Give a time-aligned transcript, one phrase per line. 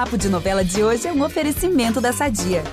[0.00, 2.64] Papo de Novela de hoje é um oferecimento da Sadia.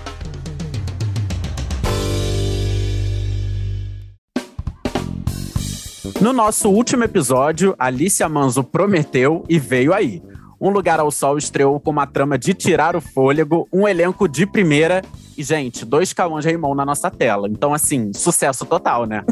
[6.21, 10.23] No nosso último episódio, Alicia Manzo prometeu e veio aí.
[10.57, 14.46] Um Lugar ao Sol estreou com uma trama de tirar o fôlego, um elenco de
[14.46, 15.04] primeira
[15.38, 17.47] e, gente, dois Cauãs Raymond na nossa tela.
[17.47, 19.23] Então, assim, sucesso total, né?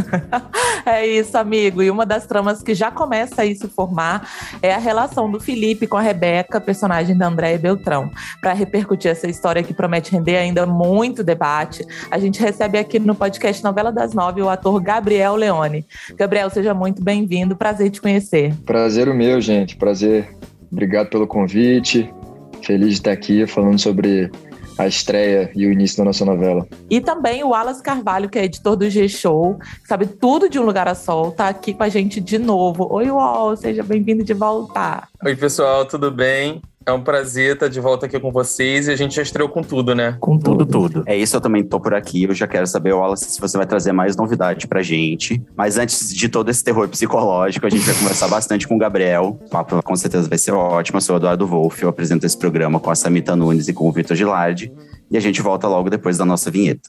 [0.86, 1.82] é isso, amigo.
[1.82, 4.30] E uma das tramas que já começa a se formar
[4.62, 8.12] é a relação do Felipe com a Rebeca, personagem da Andréia Beltrão.
[8.42, 13.16] Para repercutir essa história que promete render ainda muito debate, a gente recebe aqui no
[13.16, 15.86] podcast Novela das Nove o ator Gabriel Leone.
[16.16, 17.56] Gabriel, seja muito bem-vindo.
[17.56, 18.54] Prazer te conhecer.
[18.66, 19.76] Prazer o meu, gente.
[19.76, 20.30] Prazer
[20.76, 22.14] Obrigado pelo convite.
[22.62, 24.30] Feliz de estar aqui falando sobre
[24.78, 26.68] a estreia e o início da nossa novela.
[26.90, 30.88] E também o Wallace Carvalho, que é editor do G-Show, sabe tudo de Um Lugar
[30.88, 32.88] a Sol, tá aqui com a gente de novo.
[32.92, 35.08] Oi, Wall, seja bem-vindo de volta.
[35.24, 36.62] Oi, pessoal, tudo bem?
[36.88, 39.64] É um prazer estar de volta aqui com vocês e a gente já estreou com
[39.64, 40.18] tudo, né?
[40.20, 41.04] Com tudo, tudo.
[41.08, 42.26] É isso, eu também tô por aqui.
[42.26, 45.42] Eu já quero saber, Wallace, se você vai trazer mais novidade pra gente.
[45.58, 49.40] Mas antes de todo esse terror psicológico, a gente vai conversar bastante com o Gabriel.
[49.48, 50.98] O papo com certeza vai ser ótimo.
[50.98, 53.90] Eu sou o Eduardo Wolff, eu apresento esse programa com a Samita Nunes e com
[53.90, 54.72] o Vitor Gilardi.
[55.10, 56.88] E a gente volta logo depois da nossa vinheta.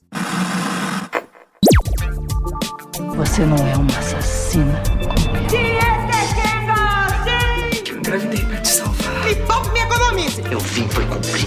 [3.17, 4.83] Você não é uma assassina.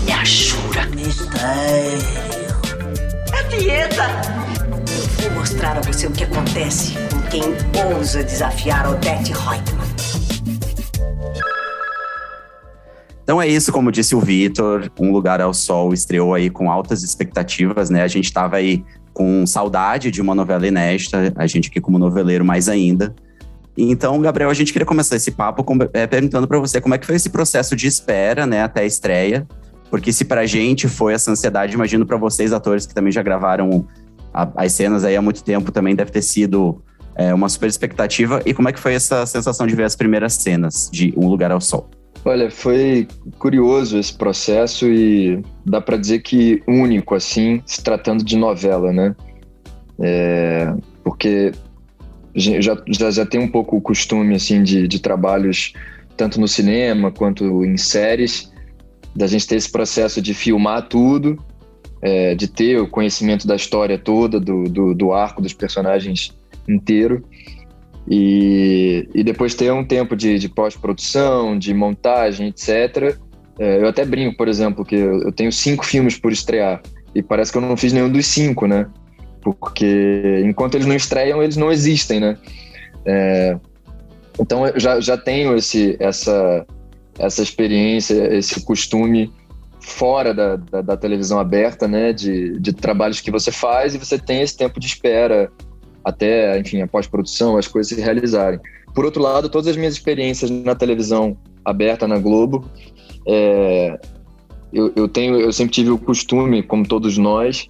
[0.09, 0.88] Minha jura.
[0.88, 1.99] Mistério.
[3.31, 4.07] É dieta.
[5.23, 7.43] Eu vou mostrar a você o que acontece com quem
[7.93, 9.87] ousa desafiar Odette Reutemann.
[13.21, 17.03] Então é isso, como disse o Vitor, Um Lugar ao Sol estreou aí com altas
[17.03, 18.02] expectativas, né?
[18.02, 22.43] A gente estava aí com saudade de uma novela inédita, a gente aqui como noveleiro
[22.43, 23.13] mais ainda.
[23.77, 26.97] Então, Gabriel, a gente queria começar esse papo com, é, perguntando para você como é
[26.97, 29.47] que foi esse processo de espera, né, até a estreia.
[29.90, 33.88] Porque se pra gente foi essa ansiedade, imagino para vocês, atores que também já gravaram
[34.34, 36.82] a, as cenas aí há muito tempo, também deve ter sido
[37.16, 38.42] é, uma super expectativa.
[38.45, 41.52] E como é que foi essa sensação de ver as primeiras cenas de Um Lugar
[41.52, 41.89] ao Sol?
[42.26, 43.08] Olha, foi
[43.38, 49.16] curioso esse processo e dá para dizer que único, assim, se tratando de novela, né?
[49.99, 50.73] É,
[51.04, 51.52] porque
[52.36, 55.73] já, já, já tem um pouco o costume assim de, de trabalhos
[56.16, 58.52] tanto no cinema quanto em séries
[59.15, 61.37] da gente ter esse processo de filmar tudo
[62.02, 66.37] é, de ter o conhecimento da história toda do, do, do arco dos personagens
[66.67, 67.23] inteiro
[68.08, 73.17] e, e depois ter um tempo de, de pós-produção, de montagem, etc.
[73.59, 76.81] É, eu até brinco, por exemplo, que eu, tenho cinco filmes por estrear
[77.14, 78.87] e parece que eu não fiz nenhum dos cinco, né?
[79.42, 82.37] porque enquanto eles não estreiam, eles não existem, né?
[83.05, 83.58] É,
[84.39, 86.65] então eu já, já tenho esse, essa,
[87.19, 89.31] essa experiência, esse costume
[89.80, 92.13] fora da, da, da, televisão aberta, né?
[92.13, 95.52] De, de trabalhos que você faz e você tem esse tempo de espera
[96.03, 98.59] até, enfim, a pós-produção, as coisas se realizarem.
[98.95, 102.65] Por outro lado, todas as minhas experiências na televisão aberta na Globo,
[103.27, 103.99] é,
[104.73, 107.69] eu, eu tenho, eu sempre tive o costume, como todos nós,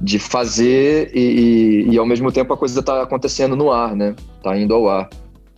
[0.00, 4.14] de fazer e, e, e, ao mesmo tempo a coisa está acontecendo no ar, né?
[4.42, 5.08] Tá indo ao ar.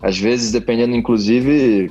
[0.00, 1.90] Às vezes, dependendo, inclusive,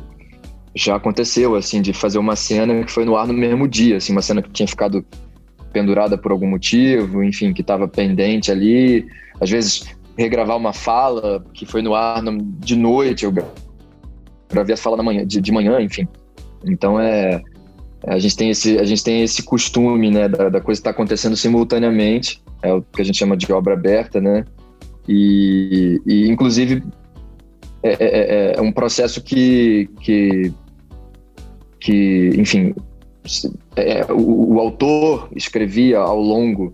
[0.76, 4.12] já aconteceu, assim, de fazer uma cena que foi no ar no mesmo dia, assim,
[4.12, 5.06] uma cena que tinha ficado
[5.72, 9.06] pendurada por algum motivo, enfim, que estava pendente ali.
[9.40, 9.84] Às vezes,
[10.18, 12.22] regravar uma fala que foi no ar
[12.60, 13.34] de noite, eu
[14.50, 16.08] gravei a fala na manhã, de, de manhã, enfim.
[16.66, 17.42] Então, é,
[18.08, 20.94] a gente tem esse, a gente tem esse costume, né, da, da coisa estar tá
[20.94, 24.46] acontecendo simultaneamente, é o que a gente chama de obra aberta, né,
[25.08, 26.84] e, e inclusive
[27.84, 30.54] é, é, é, é um processo que, que,
[31.80, 32.74] que enfim,
[33.76, 36.74] é, o, o, autor escrevia ao longo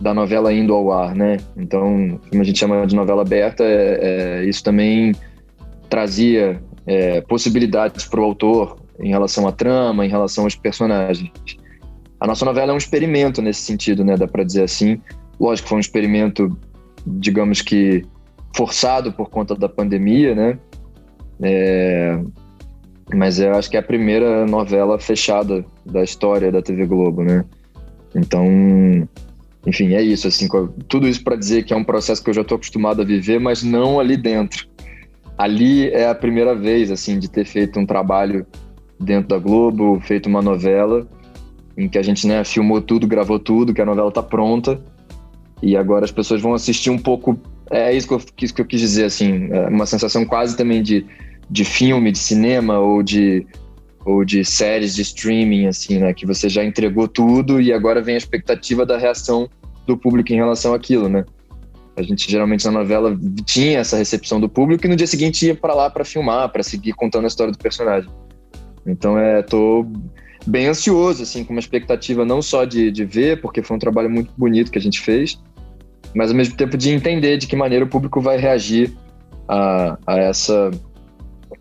[0.00, 4.40] da novela indo ao ar, né, então, como a gente chama de novela aberta, é,
[4.40, 5.12] é isso também
[5.88, 6.60] trazia
[7.28, 11.30] possibilidades para o autor em relação à trama, em relação aos personagens.
[12.18, 14.16] A nossa novela é um experimento nesse sentido, né?
[14.16, 15.00] Dá para dizer assim.
[15.40, 16.56] Lógico foi um experimento,
[17.04, 18.04] digamos que
[18.54, 20.58] forçado por conta da pandemia, né?
[21.42, 22.20] É...
[23.14, 27.44] Mas eu acho que é a primeira novela fechada da história da TV Globo, né?
[28.14, 28.46] Então,
[29.66, 30.48] enfim, é isso, assim,
[30.88, 33.38] tudo isso para dizer que é um processo que eu já estou acostumado a viver,
[33.38, 34.66] mas não ali dentro.
[35.36, 38.46] Ali é a primeira vez, assim, de ter feito um trabalho
[38.98, 41.06] dentro da Globo, feito uma novela
[41.76, 44.80] em que a gente né, filmou tudo, gravou tudo, que a novela está pronta
[45.62, 47.38] e agora as pessoas vão assistir um pouco.
[47.72, 51.06] É isso que eu, que eu quis dizer, assim, é uma sensação quase também de,
[51.50, 53.46] de filme, de cinema ou de
[54.04, 56.12] ou de séries de streaming, assim, né?
[56.12, 59.48] Que você já entregou tudo e agora vem a expectativa da reação
[59.86, 61.24] do público em relação àquilo, né?
[61.96, 65.54] A gente geralmente na novela tinha essa recepção do público e no dia seguinte ia
[65.54, 68.10] para lá para filmar, para seguir contando a história do personagem.
[68.84, 69.86] Então é, tô
[70.46, 74.10] bem ansioso, assim, com uma expectativa não só de, de ver, porque foi um trabalho
[74.10, 75.38] muito bonito que a gente fez,
[76.14, 78.92] mas ao mesmo tempo de entender de que maneira o público vai reagir
[79.48, 80.70] a, a essa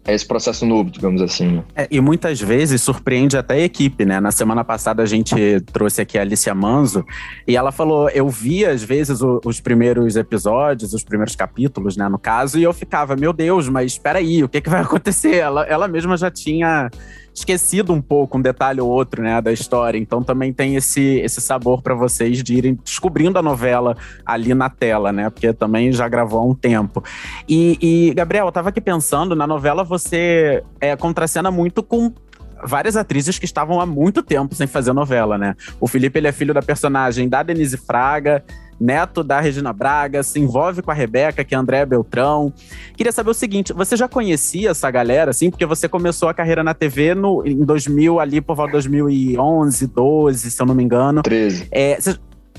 [0.06, 1.48] é esse processo novo, digamos assim.
[1.48, 1.64] Né?
[1.76, 4.20] É, e muitas vezes surpreende até a equipe, né?
[4.20, 5.36] Na semana passada a gente
[5.72, 7.06] trouxe aqui a Alicia Manzo
[7.48, 12.10] e ela falou: eu via às vezes o, os primeiros episódios, os primeiros capítulos, né?
[12.10, 15.36] No caso, e eu ficava, meu Deus, mas espera aí, o que, que vai acontecer?
[15.36, 16.90] Ela, ela mesma já tinha
[17.34, 19.98] esquecido um pouco um detalhe ou outro, né, da história.
[19.98, 23.96] Então também tem esse, esse sabor para vocês de irem descobrindo a novela
[24.26, 25.30] ali na tela, né?
[25.30, 27.04] Porque também já gravou há um tempo.
[27.48, 32.14] E, e Gabriel, eu tava aqui pensando, na novela você é, contracena muito com
[32.64, 35.56] várias atrizes que estavam há muito tempo sem fazer novela, né?
[35.80, 38.44] O Felipe, ele é filho da personagem da Denise Fraga,
[38.82, 42.52] neto da Regina Braga, se envolve com a Rebeca, que é a Andréa Beltrão.
[42.98, 45.52] Queria saber o seguinte, você já conhecia essa galera, assim?
[45.52, 49.88] Porque você começou a carreira na TV no, em 2000, ali por volta de 2011,
[49.88, 51.22] 12, se eu não me engano.
[51.22, 51.68] 13.
[51.72, 51.98] É,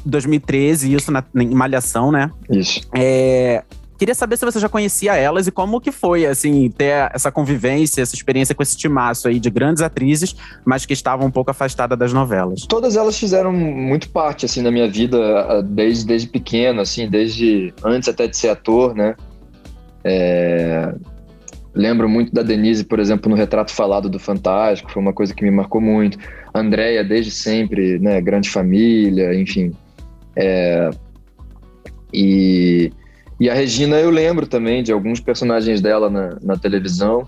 [0.04, 2.30] 2013, isso na, em Malhação, né?
[2.50, 2.80] Isso.
[2.94, 3.64] É,
[4.02, 8.02] Queria saber se você já conhecia elas e como que foi, assim, ter essa convivência,
[8.02, 10.34] essa experiência com esse timaço aí de grandes atrizes,
[10.64, 12.62] mas que estavam um pouco afastadas das novelas.
[12.62, 18.08] Todas elas fizeram muito parte, assim, da minha vida desde, desde pequeno, assim, desde antes
[18.08, 19.14] até de ser ator, né?
[20.02, 20.92] É...
[21.72, 25.44] Lembro muito da Denise, por exemplo, no Retrato Falado do Fantástico, foi uma coisa que
[25.44, 26.18] me marcou muito.
[26.52, 28.20] A Andrea, desde sempre, né?
[28.20, 29.70] Grande família, enfim.
[30.34, 30.90] É...
[32.12, 32.90] E
[33.42, 37.26] e a Regina eu lembro também de alguns personagens dela na, na televisão.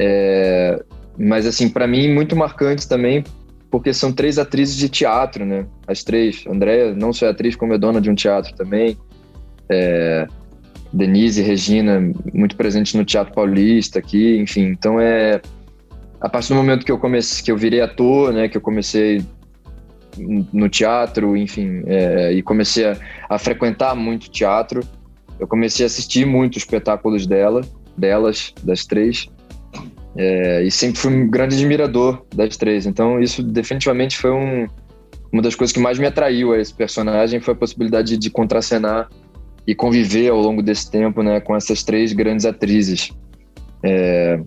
[0.00, 0.82] É,
[1.18, 3.22] mas assim, para mim muito marcantes também,
[3.70, 5.66] porque são três atrizes de teatro, né?
[5.86, 6.46] As três.
[6.46, 8.96] Andréia não só é atriz, como é dona de um teatro também.
[9.68, 10.26] É,
[10.90, 12.00] Denise e Regina,
[12.32, 14.68] muito presentes no Teatro Paulista aqui, enfim.
[14.68, 15.42] Então é
[16.22, 19.22] a partir do momento que eu comecei, que eu virei ator, né, que eu comecei
[20.16, 22.96] no teatro, enfim, é, e comecei a,
[23.28, 24.80] a frequentar muito teatro,
[25.44, 27.60] eu comecei a assistir muitos espetáculos dela,
[27.96, 29.28] delas, das três,
[30.16, 32.86] é, e sempre fui um grande admirador das três.
[32.86, 34.66] Então isso definitivamente foi um,
[35.30, 38.30] uma das coisas que mais me atraiu a esse personagem foi a possibilidade de, de
[38.30, 39.08] contracenar
[39.66, 43.10] e conviver ao longo desse tempo, né, com essas três grandes atrizes
[43.82, 44.40] é,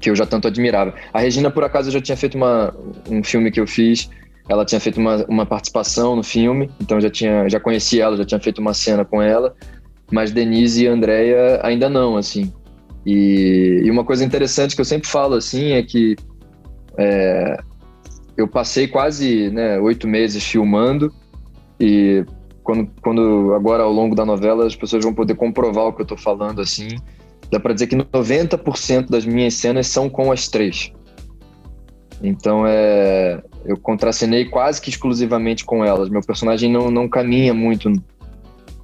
[0.00, 0.94] que eu já tanto admirava.
[1.12, 2.74] A Regina, por acaso, já tinha feito uma,
[3.10, 4.08] um filme que eu fiz.
[4.48, 8.26] Ela tinha feito uma, uma participação no filme, então já tinha já conhecia ela, já
[8.26, 9.54] tinha feito uma cena com ela
[10.10, 12.52] mas Denise e Andrea ainda não, assim.
[13.04, 16.16] E, e, uma coisa interessante que eu sempre falo, assim, é que
[16.96, 17.58] é,
[18.36, 21.12] eu passei quase né, oito meses filmando
[21.78, 22.24] e
[22.62, 26.04] quando, quando agora ao longo da novela as pessoas vão poder comprovar o que eu
[26.04, 26.88] estou falando, assim,
[27.50, 30.90] dá para dizer que 90% das minhas cenas são com as três.
[32.22, 36.08] Então é, eu contracenei quase que exclusivamente com elas.
[36.08, 37.92] Meu personagem não, não caminha muito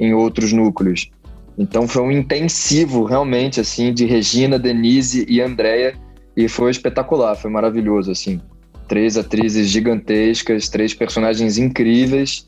[0.01, 1.11] em outros núcleos.
[1.59, 5.95] Então foi um intensivo realmente assim de Regina, Denise e Andréia
[6.35, 8.41] e foi espetacular, foi maravilhoso assim.
[8.89, 12.47] Três atrizes gigantescas, três personagens incríveis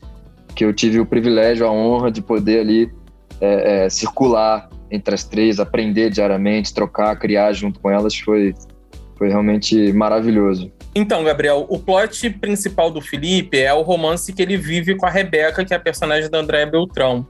[0.55, 2.91] que eu tive o privilégio, a honra de poder ali
[3.39, 8.53] é, é, circular entre as três, aprender diariamente, trocar, criar junto com elas foi
[9.15, 10.71] foi realmente maravilhoso.
[10.95, 15.09] Então, Gabriel, o plot principal do Felipe é o romance que ele vive com a
[15.09, 17.25] Rebeca, que é a personagem da Andréa Beltrão.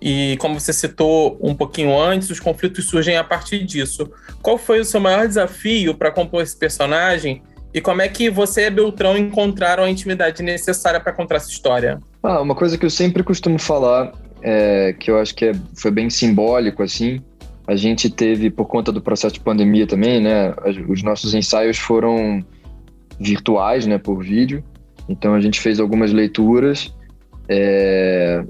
[0.00, 4.10] E como você citou um pouquinho antes, os conflitos surgem a partir disso.
[4.42, 7.42] Qual foi o seu maior desafio para compor esse personagem?
[7.72, 11.98] E como é que você e Beltrão encontraram a intimidade necessária para contar essa história?
[12.22, 15.90] Ah, uma coisa que eu sempre costumo falar, é, que eu acho que é, foi
[15.90, 17.20] bem simbólico, assim,
[17.66, 20.54] a gente teve, por conta do processo de pandemia também, né,
[20.88, 22.44] os nossos ensaios foram
[23.18, 24.62] virtuais, né, por vídeo.
[25.08, 26.94] Então a gente fez algumas leituras.
[27.48, 28.44] É...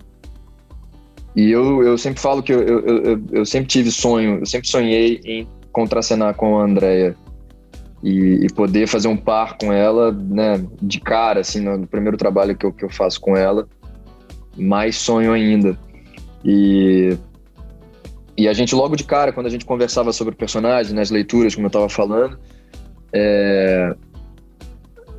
[1.34, 4.66] E eu, eu sempre falo que eu, eu, eu, eu, sempre tive sonho, eu sempre
[4.66, 7.14] sonhei em contracenar com a Andrea
[8.02, 12.56] e, e, poder fazer um par com ela, né, de cara, assim, no, primeiro trabalho
[12.56, 13.68] que eu, que eu faço com ela.
[14.56, 15.78] Mais sonho ainda.
[16.42, 17.18] E
[18.36, 21.54] e a gente, logo de cara, quando a gente conversava sobre o personagem, nas leituras,
[21.54, 22.38] como eu estava falando,
[23.12, 23.94] é...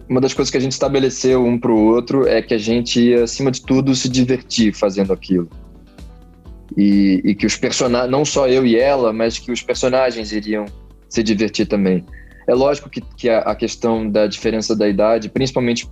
[0.10, 3.00] uma das coisas que a gente estabeleceu um para o outro é que a gente
[3.00, 5.50] ia, acima de tudo, se divertir fazendo aquilo.
[6.76, 10.66] E, e que os personagens, não só eu e ela, mas que os personagens iriam
[11.10, 12.06] se divertir também.
[12.48, 15.90] É lógico que, que a, a questão da diferença da idade, principalmente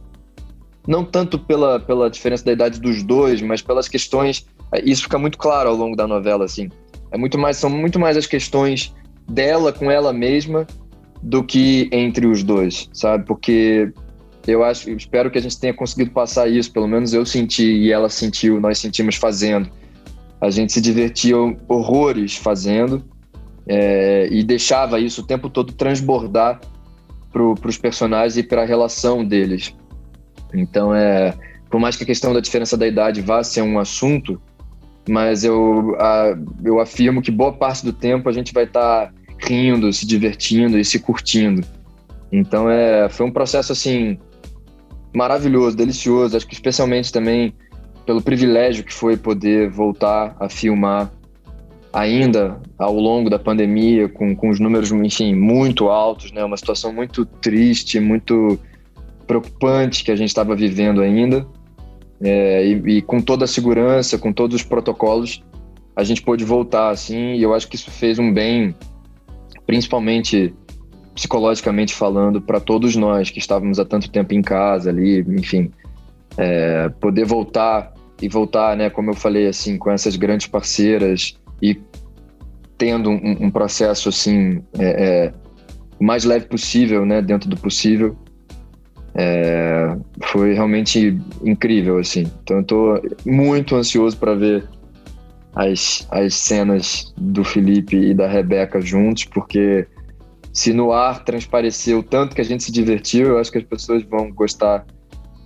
[0.87, 4.45] não tanto pela, pela diferença da idade dos dois, mas pelas questões.
[4.83, 6.69] Isso fica muito claro ao longo da novela, assim.
[7.11, 8.93] É muito mais, são muito mais as questões
[9.27, 10.65] dela com ela mesma
[11.21, 13.25] do que entre os dois, sabe?
[13.25, 13.91] Porque
[14.47, 17.91] eu acho, espero que a gente tenha conseguido passar isso, pelo menos eu senti e
[17.91, 19.69] ela sentiu, nós sentimos fazendo.
[20.39, 21.35] A gente se divertia
[21.67, 23.03] horrores fazendo
[23.67, 26.61] é, e deixava isso o tempo todo transbordar
[27.31, 29.75] para os personagens e para a relação deles.
[30.53, 31.33] Então, é,
[31.69, 34.39] por mais que a questão da diferença da idade vá ser um assunto,
[35.09, 39.13] mas eu, a, eu afirmo que boa parte do tempo a gente vai estar tá
[39.39, 41.65] rindo, se divertindo e se curtindo.
[42.31, 44.17] Então, é, foi um processo assim
[45.15, 46.35] maravilhoso, delicioso.
[46.35, 47.53] Acho que especialmente também
[48.05, 51.11] pelo privilégio que foi poder voltar a filmar
[51.91, 56.43] ainda ao longo da pandemia, com, com os números, enfim, muito altos, né?
[56.43, 58.59] Uma situação muito triste, muito
[59.25, 61.47] preocupante que a gente estava vivendo ainda.
[62.21, 65.41] É, e, e, com toda a segurança, com todos os protocolos,
[65.95, 68.75] a gente pôde voltar, assim, e eu acho que isso fez um bem,
[69.65, 70.53] principalmente
[71.15, 75.71] psicologicamente falando, para todos nós que estávamos há tanto tempo em casa ali, enfim,
[76.37, 81.79] é, poder voltar e voltar, né, como eu falei, assim, com essas grandes parceiras e
[82.77, 85.33] tendo um, um processo assim é, é,
[85.99, 88.17] mais leve possível, né, dentro do possível,
[89.13, 92.29] é, foi realmente incrível, assim.
[92.43, 94.67] Então tô muito ansioso para ver
[95.55, 99.87] as, as cenas do Felipe e da Rebeca juntos, porque
[100.55, 104.03] se no ar transpareceu tanto que a gente se divertiu, eu acho que as pessoas
[104.03, 104.85] vão gostar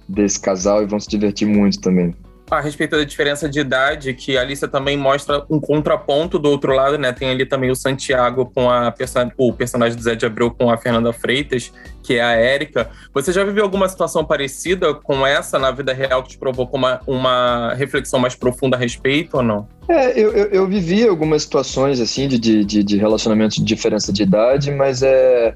[0.07, 2.13] desse casal e vão se divertir muito também.
[2.49, 6.73] A respeito da diferença de idade, que a Alicia também mostra um contraponto do outro
[6.73, 7.11] lado, né?
[7.13, 8.93] Tem ali também o Santiago com a
[9.37, 12.89] o personagem do Zé de Abreu com a Fernanda Freitas, que é a Érica.
[13.13, 16.99] Você já viveu alguma situação parecida com essa na vida real que te provocou uma,
[17.05, 19.67] uma reflexão mais profunda a respeito ou não?
[19.87, 24.23] É, eu, eu, eu vivi algumas situações assim de, de, de relacionamentos de diferença de
[24.23, 25.53] idade, mas é,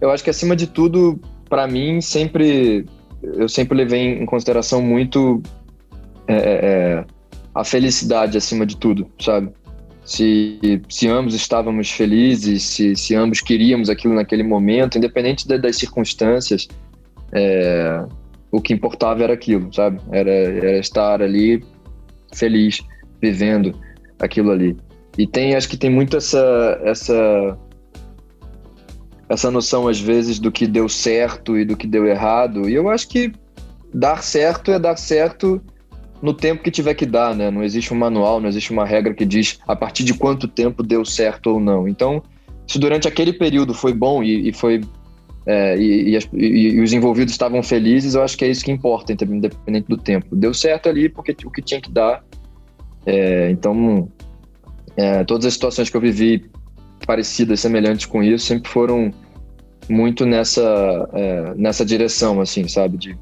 [0.00, 2.86] eu acho que acima de tudo, para mim, sempre
[3.22, 5.42] eu sempre levei em consideração muito
[6.30, 7.04] é, é, é,
[7.54, 9.50] a felicidade acima de tudo, sabe?
[10.04, 15.76] Se, se ambos estávamos felizes, se, se ambos queríamos aquilo naquele momento, independente de, das
[15.76, 16.68] circunstâncias,
[17.32, 18.04] é,
[18.50, 20.00] o que importava era aquilo, sabe?
[20.10, 21.64] Era, era estar ali
[22.32, 22.80] feliz,
[23.20, 23.74] vivendo
[24.18, 24.76] aquilo ali.
[25.18, 27.58] E tem, acho que tem muito essa, essa,
[29.28, 32.68] essa noção, às vezes, do que deu certo e do que deu errado.
[32.68, 33.32] E eu acho que
[33.92, 35.60] dar certo é dar certo
[36.22, 37.50] no tempo que tiver que dar, né?
[37.50, 40.82] Não existe um manual, não existe uma regra que diz a partir de quanto tempo
[40.82, 41.88] deu certo ou não.
[41.88, 42.22] Então,
[42.66, 44.82] se durante aquele período foi bom e, e foi
[45.46, 49.12] é, e, e, e, os envolvidos estavam felizes, eu acho que é isso que importa,
[49.12, 50.36] independente do tempo.
[50.36, 52.22] Deu certo ali porque o que tinha que dar.
[53.06, 54.08] É, então,
[54.96, 56.50] é, todas as situações que eu vivi
[57.06, 59.10] parecidas, semelhantes com isso, sempre foram
[59.88, 63.16] muito nessa é, nessa direção, assim, sabe, de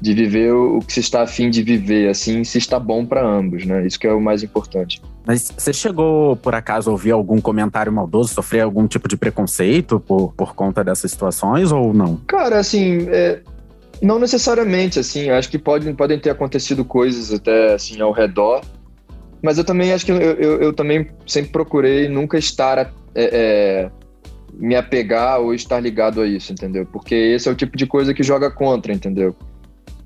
[0.00, 3.66] de viver o que se está afim de viver, assim, se está bom para ambos,
[3.66, 3.86] né?
[3.86, 5.02] Isso que é o mais importante.
[5.26, 10.00] Mas você chegou, por acaso, a ouvir algum comentário maldoso, sofrer algum tipo de preconceito
[10.00, 12.16] por, por conta dessas situações ou não?
[12.26, 13.40] Cara, assim, é,
[14.00, 18.62] não necessariamente, assim, acho que pode, podem ter acontecido coisas até, assim, ao redor,
[19.42, 23.90] mas eu também acho que eu, eu, eu também sempre procurei nunca estar é, é,
[24.54, 26.86] me apegar ou estar ligado a isso, entendeu?
[26.86, 29.34] Porque esse é o tipo de coisa que joga contra, entendeu?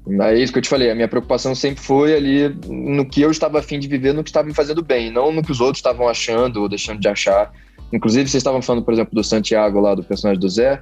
[0.07, 3.31] É isso que eu te falei, a minha preocupação sempre foi ali no que eu
[3.31, 5.79] estava afim de viver, no que estava me fazendo bem, não no que os outros
[5.79, 7.51] estavam achando ou deixando de achar.
[7.91, 10.79] Inclusive, vocês estavam falando, por exemplo, do Santiago lá, do personagem do Zé,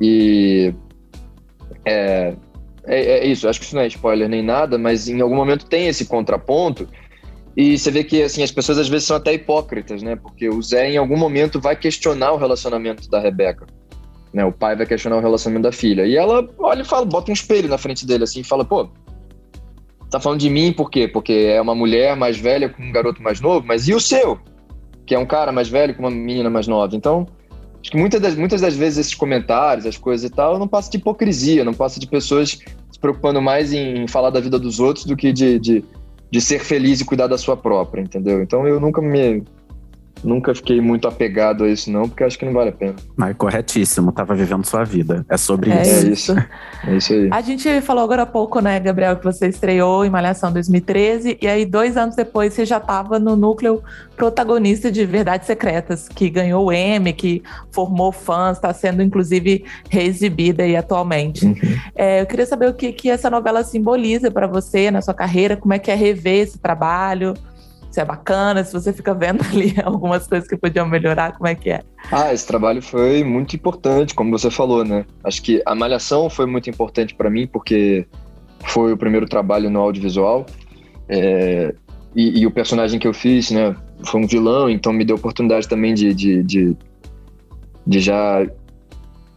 [0.00, 0.72] e
[1.84, 2.34] é,
[2.86, 5.66] é, é, isso, acho que isso não é spoiler nem nada, mas em algum momento
[5.66, 6.88] tem esse contraponto,
[7.54, 10.16] e você vê que assim, as pessoas às vezes são até hipócritas, né?
[10.16, 13.66] Porque o Zé em algum momento vai questionar o relacionamento da Rebeca.
[14.34, 16.04] Né, o pai vai questionar o relacionamento da filha.
[16.04, 18.88] E ela olha e fala, bota um espelho na frente dele assim e fala, pô,
[20.10, 21.06] tá falando de mim por quê?
[21.06, 24.40] Porque é uma mulher mais velha com um garoto mais novo, mas e o seu?
[25.06, 26.96] Que é um cara mais velho com uma menina mais nova.
[26.96, 27.28] Então,
[27.80, 30.90] acho que muitas das, muitas das vezes esses comentários, as coisas e tal, não passa
[30.90, 32.58] de hipocrisia, não passa de pessoas
[32.90, 35.84] se preocupando mais em falar da vida dos outros do que de, de,
[36.28, 38.42] de ser feliz e cuidar da sua própria, entendeu?
[38.42, 39.44] Então eu nunca me
[40.24, 42.94] nunca fiquei muito apegado a isso, não, porque acho que não vale a pena.
[43.16, 45.24] Mas corretíssimo, tava vivendo sua vida.
[45.28, 45.92] É sobre É isso.
[45.92, 46.32] É isso.
[46.32, 46.46] isso.
[46.86, 47.28] É isso aí.
[47.30, 51.46] A gente falou agora há pouco, né, Gabriel, que você estreou em Malhação 2013, e
[51.46, 53.82] aí dois anos depois você já estava no núcleo
[54.16, 60.62] protagonista de Verdades Secretas, que ganhou o M, que formou fãs, está sendo inclusive reexibida
[60.62, 61.46] aí atualmente.
[61.46, 61.54] Uhum.
[61.94, 65.56] É, eu queria saber o que, que essa novela simboliza para você na sua carreira,
[65.56, 67.34] como é que é rever esse trabalho,
[67.94, 71.54] se é bacana, se você fica vendo ali algumas coisas que podiam melhorar, como é
[71.54, 71.82] que é?
[72.10, 75.06] Ah, esse trabalho foi muito importante, como você falou, né?
[75.22, 78.04] Acho que a Malhação foi muito importante para mim, porque
[78.64, 80.44] foi o primeiro trabalho no audiovisual.
[81.08, 81.72] É,
[82.16, 85.68] e, e o personagem que eu fiz, né, foi um vilão, então me deu oportunidade
[85.68, 86.76] também de, de, de,
[87.86, 88.44] de já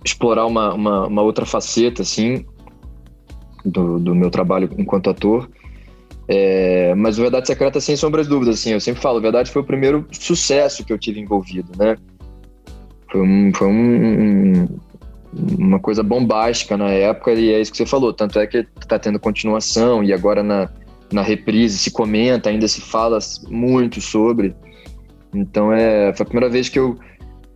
[0.03, 2.43] explorar uma, uma, uma outra faceta, assim,
[3.63, 5.47] do, do meu trabalho enquanto ator.
[6.27, 9.62] É, mas o Verdade Secreta, sem sombras de dúvidas, assim, eu sempre falo, Verdade foi
[9.62, 11.96] o primeiro sucesso que eu tive envolvido, né?
[13.10, 14.67] Foi, um, foi um,
[15.57, 18.12] uma coisa bombástica na época e é isso que você falou.
[18.12, 20.69] Tanto é que está tendo continuação e agora na,
[21.12, 24.53] na reprise se comenta, ainda se fala muito sobre.
[25.34, 26.98] Então é, foi a primeira vez que eu,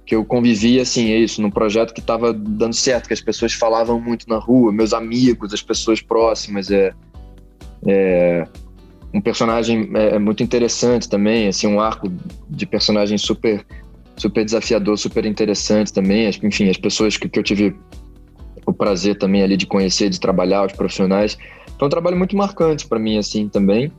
[0.06, 3.52] que eu convivi assim, é isso, num projeto que estava dando certo, que as pessoas
[3.54, 6.72] falavam muito na rua, meus amigos, as pessoas próximas.
[6.72, 6.94] É,
[7.88, 8.46] é
[9.14, 12.10] um personagem é, muito interessante também, assim, um arco
[12.50, 13.66] de personagem super
[14.16, 16.30] super desafiador, super interessante também.
[16.44, 17.76] Enfim, as pessoas que, que eu tive
[18.66, 21.38] o prazer também ali de conhecer, de trabalhar, os profissionais.
[21.78, 23.92] Foi um trabalho muito marcante para mim, assim, também.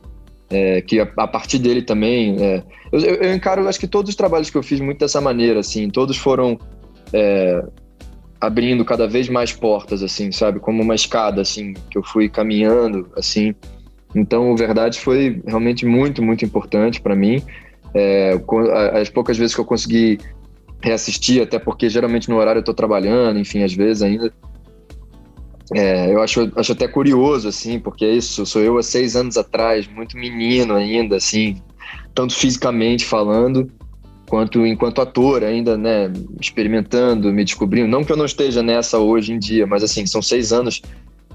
[0.49, 2.41] É, que a, a, partir dele também.
[2.41, 5.59] É, eu, eu, encaro, acho que todos os trabalhos que eu fiz muito dessa maneira,
[5.59, 6.57] assim, todos foram
[7.11, 7.63] é,
[8.45, 10.59] abrindo cada vez mais portas, assim, sabe?
[10.59, 13.55] Como uma escada, assim, que eu fui caminhando, assim.
[14.13, 17.41] Então, verdade, foi realmente muito, muito importante para mim.
[17.93, 18.37] É,
[18.99, 20.19] as poucas vezes que eu consegui
[20.81, 24.33] reassistir, até porque geralmente no horário eu estou trabalhando, enfim, às vezes ainda.
[25.73, 29.37] É, eu acho, acho até curioso, assim, porque é isso, sou eu há seis anos
[29.37, 31.55] atrás, muito menino ainda, assim,
[32.13, 33.71] tanto fisicamente falando,
[34.33, 36.11] quanto enquanto ator ainda, né,
[36.41, 37.87] experimentando, me descobrindo.
[37.87, 40.81] Não que eu não esteja nessa hoje em dia, mas assim, são seis anos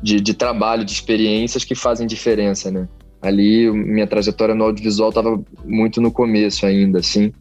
[0.02, 2.88] de, de trabalho, de experiências que fazem diferença, né?
[3.22, 7.32] ali minha trajetória no audiovisual estava muito no começo ainda, assim.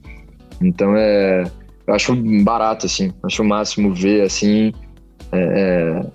[0.62, 1.46] Então é,
[1.88, 4.72] eu acho barato, assim, acho o máximo ver assim
[5.32, 6.06] é, é,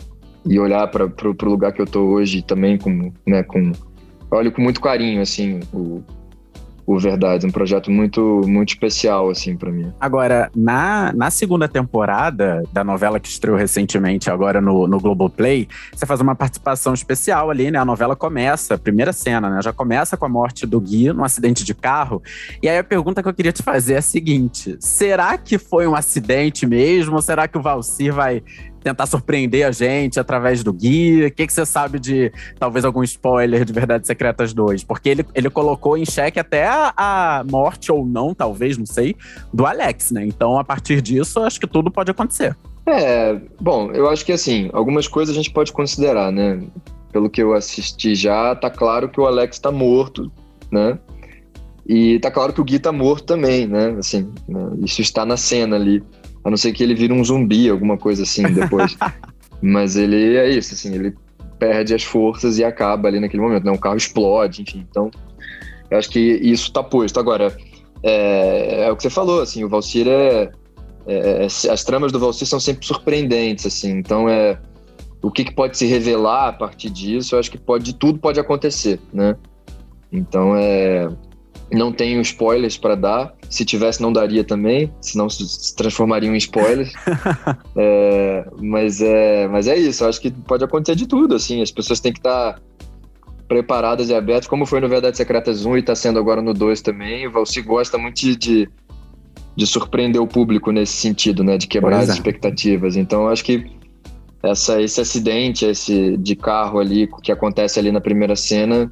[0.46, 3.72] e olhar para o lugar que eu tô hoje também com, né, com
[4.30, 6.00] olho com muito carinho, assim, o,
[6.86, 9.92] o Verdade, um projeto muito muito especial assim para mim.
[10.00, 16.06] Agora, na, na segunda temporada da novela que estreou recentemente agora no, no Globoplay, você
[16.06, 17.78] faz uma participação especial ali, né?
[17.78, 19.62] A novela começa, primeira cena, né?
[19.62, 22.22] Já começa com a morte do Gui num acidente de carro.
[22.62, 25.86] E aí a pergunta que eu queria te fazer é a seguinte: será que foi
[25.86, 27.16] um acidente mesmo?
[27.16, 28.42] Ou será que o Valcir vai
[28.82, 31.28] tentar surpreender a gente através do guia?
[31.28, 34.84] O que, que você sabe de talvez algum spoiler de Verdades Secretas 2?
[34.84, 39.16] Porque ele, ele colocou em xeque até a, a, morte ou não, talvez, não sei,
[39.52, 40.24] do Alex, né?
[40.26, 42.56] Então, a partir disso, acho que tudo pode acontecer.
[42.86, 46.60] É, bom, eu acho que assim, algumas coisas a gente pode considerar, né?
[47.12, 50.32] Pelo que eu assisti já, tá claro que o Alex tá morto,
[50.70, 50.98] né?
[51.86, 53.96] E tá claro que o Gui tá morto também, né?
[53.98, 54.70] Assim, né?
[54.82, 56.02] isso está na cena ali.
[56.44, 58.96] A não ser que ele vire um zumbi, alguma coisa assim depois.
[59.62, 61.14] Mas ele é isso, assim, ele
[61.58, 63.70] perde as forças e acaba ali naquele momento, né?
[63.70, 64.84] O carro explode, enfim.
[64.90, 65.10] Então,
[65.88, 67.20] eu acho que isso tá posto.
[67.20, 67.56] Agora,
[68.02, 70.50] é, é o que você falou, assim, o Valcir é,
[71.06, 73.90] é, As tramas do Valcir são sempre surpreendentes, assim.
[73.90, 74.58] Então, é.
[75.22, 78.40] O que, que pode se revelar a partir disso, eu acho que pode, tudo pode
[78.40, 79.36] acontecer, né?
[80.10, 81.08] Então, é
[81.76, 83.34] não tenho spoilers para dar.
[83.52, 86.90] Se tivesse, não daria também, senão se transformaria em spoilers.
[87.76, 91.34] é, mas, é, mas é isso, acho que pode acontecer de tudo.
[91.34, 92.58] Assim, as pessoas têm que estar
[93.46, 96.80] preparadas e abertas, como foi no Verdade Secretas 1 e está sendo agora no 2
[96.80, 97.26] também.
[97.26, 98.66] O Valci gosta muito de,
[99.54, 101.58] de surpreender o público nesse sentido, né?
[101.58, 102.18] De quebrar pois as é.
[102.18, 102.96] expectativas.
[102.96, 103.70] Então, acho que
[104.42, 108.90] essa, esse acidente esse de carro ali que acontece ali na primeira cena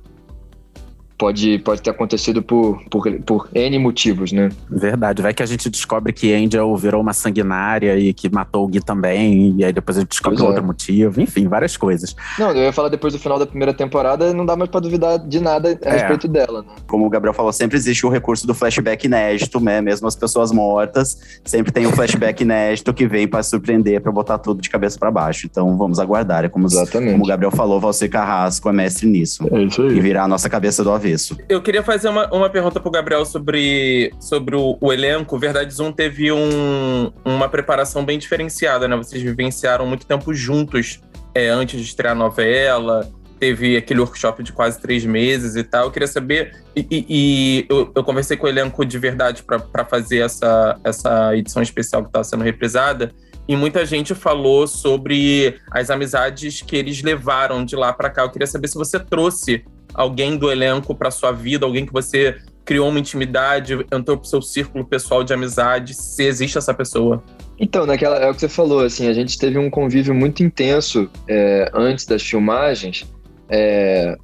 [1.21, 4.49] pode, pode ter acontecido por, por, por N motivos, né?
[4.71, 5.21] Verdade.
[5.21, 8.81] Vai que a gente descobre que Angel virou uma sanguinária e que matou o Gui
[8.81, 10.67] também, e aí depois a gente descobre pois outro é.
[10.67, 11.21] motivo.
[11.21, 12.17] Enfim, várias coisas.
[12.39, 15.19] Não, eu ia falar depois do final da primeira temporada, não dá mais pra duvidar
[15.19, 15.93] de nada a é.
[15.93, 16.69] respeito dela, né?
[16.87, 19.83] Como o Gabriel falou, sempre existe o recurso do flashback inédito, né?
[19.83, 24.11] Mesmo as pessoas mortas, sempre tem o um flashback inédito que vem para surpreender, para
[24.11, 25.47] botar tudo de cabeça para baixo.
[25.51, 26.47] Então vamos aguardar.
[26.47, 29.47] É como, como o Gabriel falou, Valcir Carrasco é mestre nisso.
[29.53, 29.99] É isso aí.
[29.99, 31.10] E virar a nossa cabeça do avesso.
[31.49, 35.39] Eu queria fazer uma, uma pergunta pro Gabriel sobre, sobre o, o elenco.
[35.39, 38.97] Verdade Zoom teve um, uma preparação bem diferenciada, né?
[38.97, 41.01] Vocês vivenciaram muito tempo juntos
[41.35, 43.09] é, antes de estrear a novela.
[43.39, 45.87] Teve aquele workshop de quase três meses e tal.
[45.87, 46.63] Eu queria saber.
[46.77, 51.35] E, e, e eu, eu, conversei com o elenco de verdade para fazer essa, essa
[51.35, 53.11] edição especial que está sendo reprisada
[53.51, 58.23] e muita gente falou sobre as amizades que eles levaram de lá para cá.
[58.23, 62.37] Eu queria saber se você trouxe alguém do elenco para sua vida, alguém que você
[62.65, 67.23] criou uma intimidade, entrou pro seu círculo pessoal de amizade, se existe essa pessoa.
[67.59, 71.11] Então, naquela é o que você falou, assim, a gente teve um convívio muito intenso
[71.29, 73.07] é, antes das filmagens,
[73.49, 74.17] é,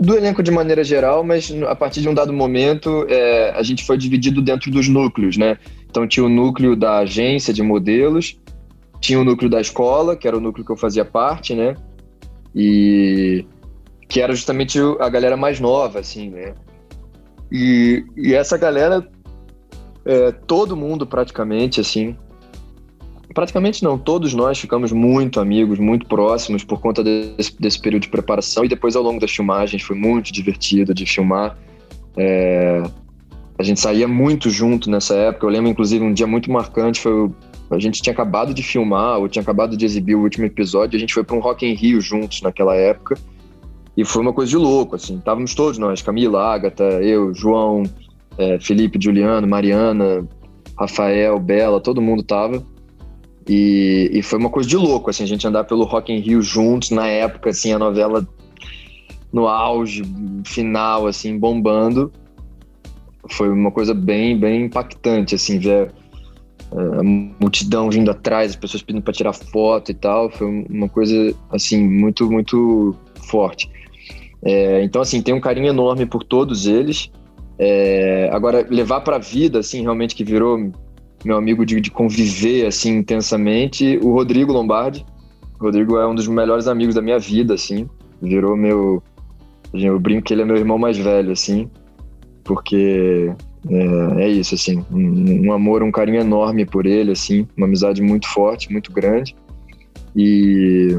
[0.00, 3.84] do elenco de maneira geral, mas a partir de um dado momento é, a gente
[3.84, 5.58] foi dividido dentro dos núcleos, né?
[5.88, 8.40] Então tinha o núcleo da agência de modelos,
[9.00, 11.76] tinha o núcleo da escola, que era o núcleo que eu fazia parte, né?
[12.54, 13.44] E
[14.14, 16.54] que era justamente a galera mais nova, assim, né?
[17.50, 19.04] E, e essa galera,
[20.04, 22.16] é, todo mundo praticamente, assim,
[23.34, 28.08] praticamente não, todos nós ficamos muito amigos, muito próximos por conta desse, desse período de
[28.08, 31.58] preparação e depois ao longo das filmagens foi muito divertido de filmar.
[32.16, 32.84] É,
[33.58, 35.44] a gente saía muito junto nessa época.
[35.44, 37.32] Eu lembro, inclusive, um dia muito marcante foi
[37.68, 41.00] a gente tinha acabado de filmar, ou tinha acabado de exibir o último episódio, a
[41.00, 43.16] gente foi para um Rock in Rio juntos naquela época.
[43.96, 45.16] E foi uma coisa de louco, assim.
[45.18, 47.84] Estávamos todos nós, Camila, Agatha, eu, João,
[48.36, 50.26] é, Felipe, Juliano, Mariana,
[50.78, 52.62] Rafael, Bela, todo mundo tava.
[53.48, 56.40] E, e, foi uma coisa de louco, assim, a gente andar pelo Rock in Rio
[56.40, 58.26] juntos, na época, assim, a novela
[59.32, 60.02] no auge,
[60.44, 62.10] final, assim, bombando.
[63.30, 65.92] Foi uma coisa bem, bem impactante, assim, ver
[66.72, 71.34] a multidão vindo atrás, as pessoas pedindo para tirar foto e tal, foi uma coisa
[71.50, 72.96] assim muito muito
[73.28, 73.70] forte.
[74.44, 77.10] É, então assim tem um carinho enorme por todos eles.
[77.58, 80.72] É, agora levar para a vida assim realmente que virou
[81.24, 85.04] meu amigo de, de, conviver assim intensamente, o Rodrigo Lombardi.
[85.58, 87.88] O Rodrigo é um dos melhores amigos da minha vida assim,
[88.20, 89.02] virou meu
[89.72, 91.68] eu brinco que ele é meu irmão mais velho assim,
[92.44, 93.34] porque
[93.68, 98.02] é, é isso, assim, um, um, amor, um carinho enorme por ele, assim, uma amizade
[98.02, 99.34] muito forte, muito grande.
[100.14, 100.96] E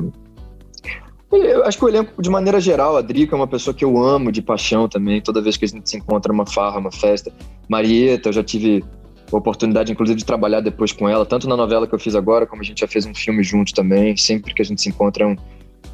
[1.41, 4.01] eu acho que o elenco, de maneira geral, a Drica é uma pessoa que eu
[4.01, 5.21] amo de paixão também.
[5.21, 7.31] Toda vez que a gente se encontra numa farra, uma festa.
[7.69, 8.83] Marieta, eu já tive
[9.31, 12.45] a oportunidade, inclusive, de trabalhar depois com ela, tanto na novela que eu fiz agora,
[12.45, 14.15] como a gente já fez um filme junto também.
[14.15, 15.35] Sempre que a gente se encontra é um,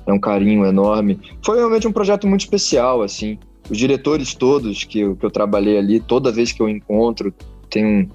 [0.08, 1.20] é um carinho enorme.
[1.44, 3.38] Foi realmente um projeto muito especial, assim
[3.70, 7.34] os diretores todos que eu, que eu trabalhei ali, toda vez que eu encontro,
[7.70, 8.10] tem um,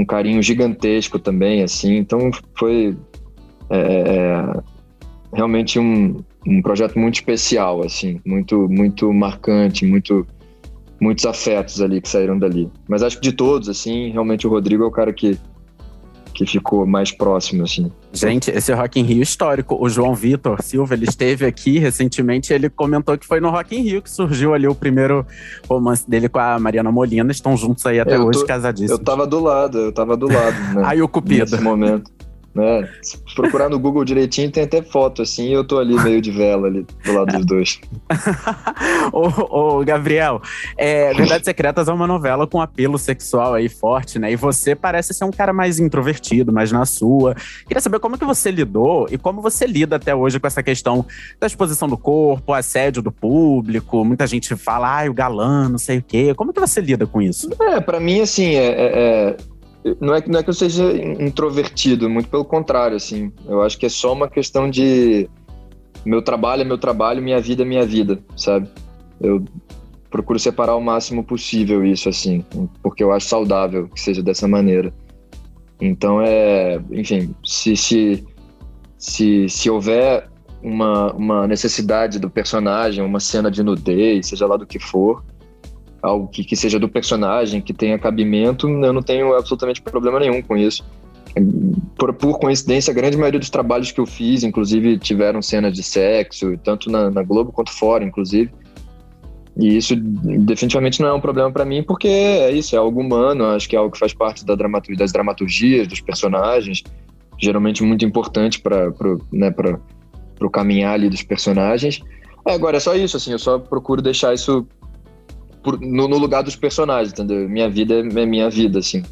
[0.00, 1.96] um carinho gigantesco também, assim.
[1.96, 2.94] Então foi
[3.70, 4.60] é, é,
[5.32, 10.26] realmente um, um projeto muito especial, assim, muito muito marcante, muito
[11.00, 12.70] muitos afetos ali que saíram dali.
[12.88, 15.38] Mas acho que de todos, assim, realmente o Rodrigo é o cara que
[16.36, 17.90] que ficou mais próximo, assim.
[18.12, 22.68] Gente, esse Rock in Rio histórico, o João Vitor Silva, ele esteve aqui recentemente, ele
[22.68, 25.26] comentou que foi no Rock in Rio que surgiu ali o primeiro
[25.66, 28.98] romance dele com a Mariana Molina, estão juntos aí até eu hoje, tô, casadíssimos.
[28.98, 30.82] Eu tava do lado, eu tava do lado, né?
[30.84, 31.50] aí o Cupido.
[31.50, 32.10] Nesse momento.
[32.56, 32.88] Né?
[33.02, 36.68] Se procurar no Google direitinho, tem até foto, assim, eu tô ali meio de vela
[36.68, 37.78] ali do lado dos dois.
[39.12, 40.40] ô, ô, Gabriel,
[40.78, 44.32] é, Verdades Secretas é uma novela com apelo sexual aí forte, né?
[44.32, 47.34] E você parece ser um cara mais introvertido, mais na sua.
[47.66, 51.04] Queria saber como que você lidou e como você lida até hoje com essa questão
[51.38, 54.02] da exposição do corpo, assédio do público.
[54.02, 56.32] Muita gente fala, ah, o galã, não sei o quê.
[56.34, 57.50] Como que você lida com isso?
[57.60, 59.36] É, para mim, assim, é, é, é
[60.00, 63.32] não é, não é que eu seja introvertido, muito pelo contrário, assim.
[63.46, 65.28] Eu acho que é só uma questão de
[66.04, 68.68] meu trabalho é meu trabalho, minha vida é minha vida, sabe?
[69.20, 69.44] Eu
[70.10, 72.44] procuro separar o máximo possível isso, assim,
[72.82, 74.92] porque eu acho saudável que seja dessa maneira.
[75.80, 78.24] Então é, enfim, se, se,
[78.96, 80.28] se, se houver
[80.62, 85.24] uma, uma necessidade do personagem, uma cena de nudez, seja lá do que for,
[86.06, 90.40] algo que, que seja do personagem, que tenha cabimento, eu não tenho absolutamente problema nenhum
[90.40, 90.84] com isso.
[91.98, 95.82] Por, por, coincidência, a grande maioria dos trabalhos que eu fiz, inclusive, tiveram cenas de
[95.82, 98.50] sexo, tanto na, na Globo quanto fora, inclusive.
[99.58, 103.44] E isso definitivamente não é um problema para mim, porque é isso, é algo humano,
[103.46, 106.82] acho que é algo que faz parte da dramaturgia, das dramaturgias, dos personagens,
[107.38, 108.92] geralmente muito importante para
[109.32, 109.54] né,
[110.40, 112.00] o caminhar ali dos personagens.
[112.46, 114.66] É, agora, é só isso, assim, eu só procuro deixar isso
[115.66, 117.48] por, no, no, lugar dos personagens, entendeu?
[117.48, 119.02] Minha vida é, é minha vida, assim.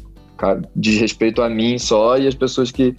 [0.73, 2.95] Diz respeito a mim só e as pessoas que,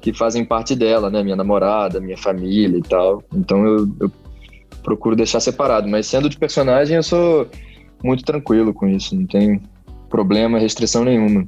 [0.00, 1.22] que fazem parte dela, né?
[1.22, 3.22] Minha namorada, minha família e tal.
[3.32, 4.12] Então eu, eu
[4.82, 5.88] procuro deixar separado.
[5.88, 7.46] Mas sendo de personagem, eu sou
[8.02, 9.62] muito tranquilo com isso, não tem
[10.08, 11.46] problema, restrição nenhuma.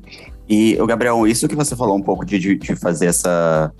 [0.48, 3.72] E, Gabriel, isso que você falou um pouco de, de, de fazer essa,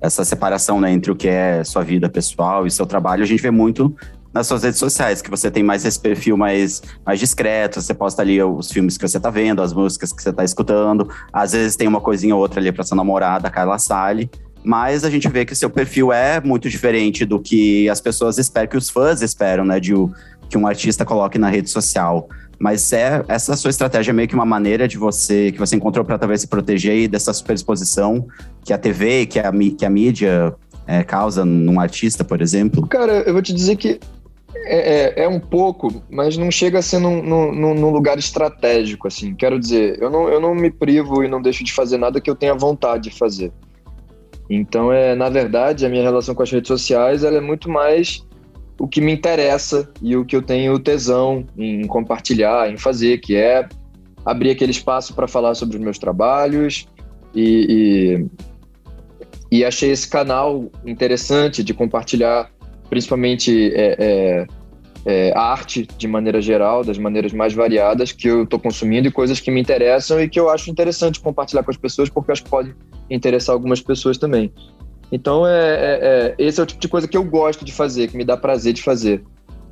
[0.00, 3.42] essa separação né, entre o que é sua vida pessoal e seu trabalho, a gente
[3.42, 3.94] vê muito
[4.32, 8.22] nas suas redes sociais, que você tem mais esse perfil mais, mais discreto, você posta
[8.22, 11.76] ali os filmes que você tá vendo, as músicas que você tá escutando, às vezes
[11.76, 14.30] tem uma coisinha ou outra ali pra sua namorada, Carla Sale,
[14.62, 18.38] mas a gente vê que o seu perfil é muito diferente do que as pessoas
[18.38, 19.94] esperam, que os fãs esperam, né, de
[20.48, 22.28] que um artista coloque na rede social.
[22.58, 26.04] Mas é essa sua estratégia é meio que uma maneira de você que você encontrou
[26.04, 28.26] para talvez se proteger dessa superexposição
[28.62, 30.54] que a TV, que a, que a mídia
[30.86, 32.86] é, causa num artista, por exemplo?
[32.86, 33.98] Cara, eu vou te dizer que
[34.64, 39.08] é, é, é um pouco, mas não chega a ser num, num, num, lugar estratégico,
[39.08, 39.34] assim.
[39.34, 42.30] Quero dizer, eu não, eu não me privo e não deixo de fazer nada que
[42.30, 43.52] eu tenha vontade de fazer.
[44.48, 48.26] Então, é, na verdade, a minha relação com as redes sociais ela é muito mais
[48.80, 53.36] o que me interessa e o que eu tenho tesão em compartilhar, em fazer, que
[53.36, 53.68] é
[54.24, 56.88] abrir aquele espaço para falar sobre os meus trabalhos
[57.34, 58.26] e,
[59.50, 62.50] e, e, achei esse canal interessante de compartilhar
[62.90, 64.46] principalmente é, é,
[65.06, 69.40] é, arte de maneira geral, das maneiras mais variadas que eu estou consumindo e coisas
[69.40, 72.50] que me interessam e que eu acho interessante compartilhar com as pessoas porque acho que
[72.50, 72.74] pode
[73.08, 74.52] interessar algumas pessoas também.
[75.12, 78.08] Então, é, é, é, esse é o tipo de coisa que eu gosto de fazer,
[78.08, 79.22] que me dá prazer de fazer.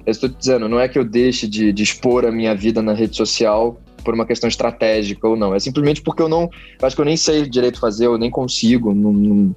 [0.05, 2.93] Eu estou dizendo, não é que eu deixe de, de, expor a minha vida na
[2.93, 5.55] rede social por uma questão estratégica ou não.
[5.55, 6.49] É simplesmente porque eu não.
[6.83, 9.57] Acho que eu nem sei direito fazer, eu nem consigo, não, não,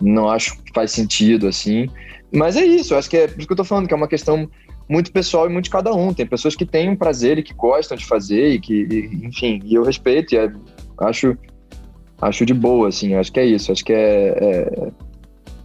[0.00, 1.86] não acho que faz sentido assim.
[2.32, 3.96] Mas é isso, eu acho que é por isso que eu estou falando, que é
[3.96, 4.48] uma questão
[4.88, 6.12] muito pessoal e muito de cada um.
[6.14, 9.60] Tem pessoas que têm um prazer e que gostam de fazer, e que, e, enfim,
[9.64, 10.52] e eu respeito, e é,
[11.00, 11.36] acho,
[12.20, 14.92] acho de boa, assim, acho que é isso, acho que é, é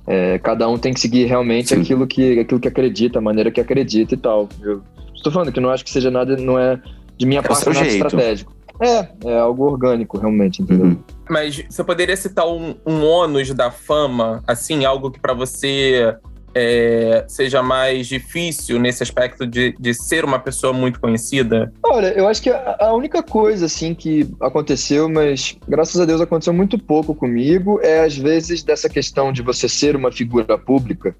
[0.08, 3.60] é, cada um tem que seguir realmente aquilo que, aquilo que acredita, a maneira que
[3.60, 4.48] acredita e tal.
[4.62, 4.84] Eu
[5.16, 6.80] estou falando que não acho que seja nada, não é
[7.18, 8.06] de minha é parte nada jeito.
[8.06, 8.54] estratégico.
[8.82, 10.88] É, é algo orgânico, realmente, entendeu?
[10.88, 11.04] Uhum.
[11.30, 16.16] Mas você poderia citar um, um ônus da fama, assim, algo que para você
[16.58, 21.74] é, seja mais difícil nesse aspecto de, de ser uma pessoa muito conhecida?
[21.84, 26.22] Olha, eu acho que a, a, única coisa assim que aconteceu, mas graças a Deus
[26.22, 31.14] aconteceu muito pouco comigo, é às vezes dessa questão de você ser uma figura pública,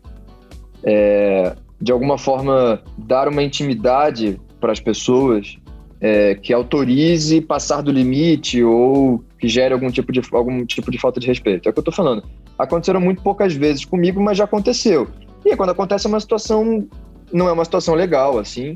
[0.82, 5.58] é, de alguma forma dar uma intimidade para as pessoas
[6.00, 10.98] é, que autorize passar do limite ou que gere algum tipo de, algum tipo de
[10.98, 11.68] falta de respeito.
[11.68, 12.24] É o que eu estou falando.
[12.58, 15.10] Aconteceram muito poucas vezes comigo, mas já aconteceu.
[15.46, 16.88] E quando acontece uma situação,
[17.32, 18.76] não é uma situação legal, assim.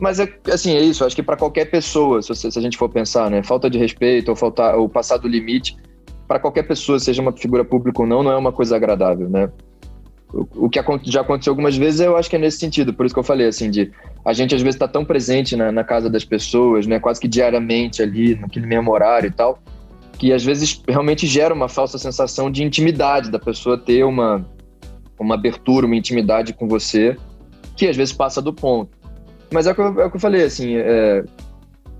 [0.00, 1.04] Mas é assim, é isso.
[1.04, 4.30] Acho que para qualquer pessoa, se, se, a gente for pensar, né, falta de respeito
[4.30, 5.76] ou faltar ou passar do limite,
[6.26, 9.50] para qualquer pessoa, seja uma figura pública ou não, não é uma coisa agradável, né?
[10.32, 12.94] O, o que já aconteceu algumas vezes, eu acho que é nesse sentido.
[12.94, 13.92] Por isso que eu falei assim, de
[14.24, 17.28] a gente às vezes está tão presente na, na, casa das pessoas, né, quase que
[17.28, 19.58] diariamente ali, naquele mesmo horário e tal,
[20.18, 24.46] que às vezes realmente gera uma falsa sensação de intimidade da pessoa ter uma
[25.24, 27.16] uma abertura, uma intimidade com você,
[27.76, 28.90] que às vezes passa do ponto.
[29.52, 31.24] Mas é o que eu, é o que eu falei, assim, é,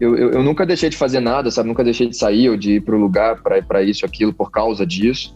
[0.00, 1.68] eu, eu, eu, nunca deixei de fazer nada, sabe?
[1.68, 4.87] Nunca deixei de sair ou de ir para o lugar para isso, aquilo, por causa
[4.87, 5.35] disso.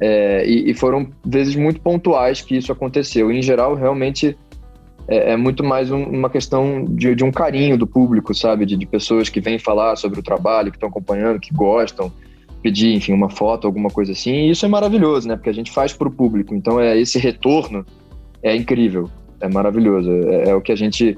[0.00, 3.32] É, e, e, foram vezes muito pontuais que isso aconteceu.
[3.32, 4.36] E, em geral, realmente
[5.08, 8.66] é, é muito mais um, uma questão de, de, um carinho do público, sabe?
[8.66, 12.12] De, de pessoas que vêm falar sobre o trabalho, que estão acompanhando, que gostam,
[12.62, 14.32] pedir, enfim, uma foto, alguma coisa assim.
[14.32, 15.36] E isso é maravilhoso, né?
[15.36, 16.54] Porque a gente faz para o público.
[16.54, 17.84] Então, é esse retorno
[18.42, 19.08] é incrível,
[19.40, 20.10] é maravilhoso.
[20.10, 21.16] É, é, o que a gente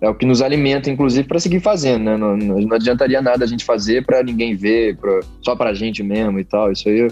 [0.00, 2.16] é o que nos alimenta, inclusive, para seguir fazendo, né?
[2.16, 6.02] Não, não, adiantaria nada a gente fazer para ninguém ver, pra, só para a gente
[6.02, 6.70] mesmo e tal.
[6.70, 7.08] Isso aí,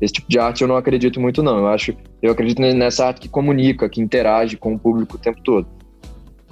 [0.00, 1.58] esse tipo de arte eu não acredito muito, não.
[1.58, 5.40] Eu acho, eu acredito nessa arte que comunica, que interage com o público o tempo
[5.42, 5.66] todo.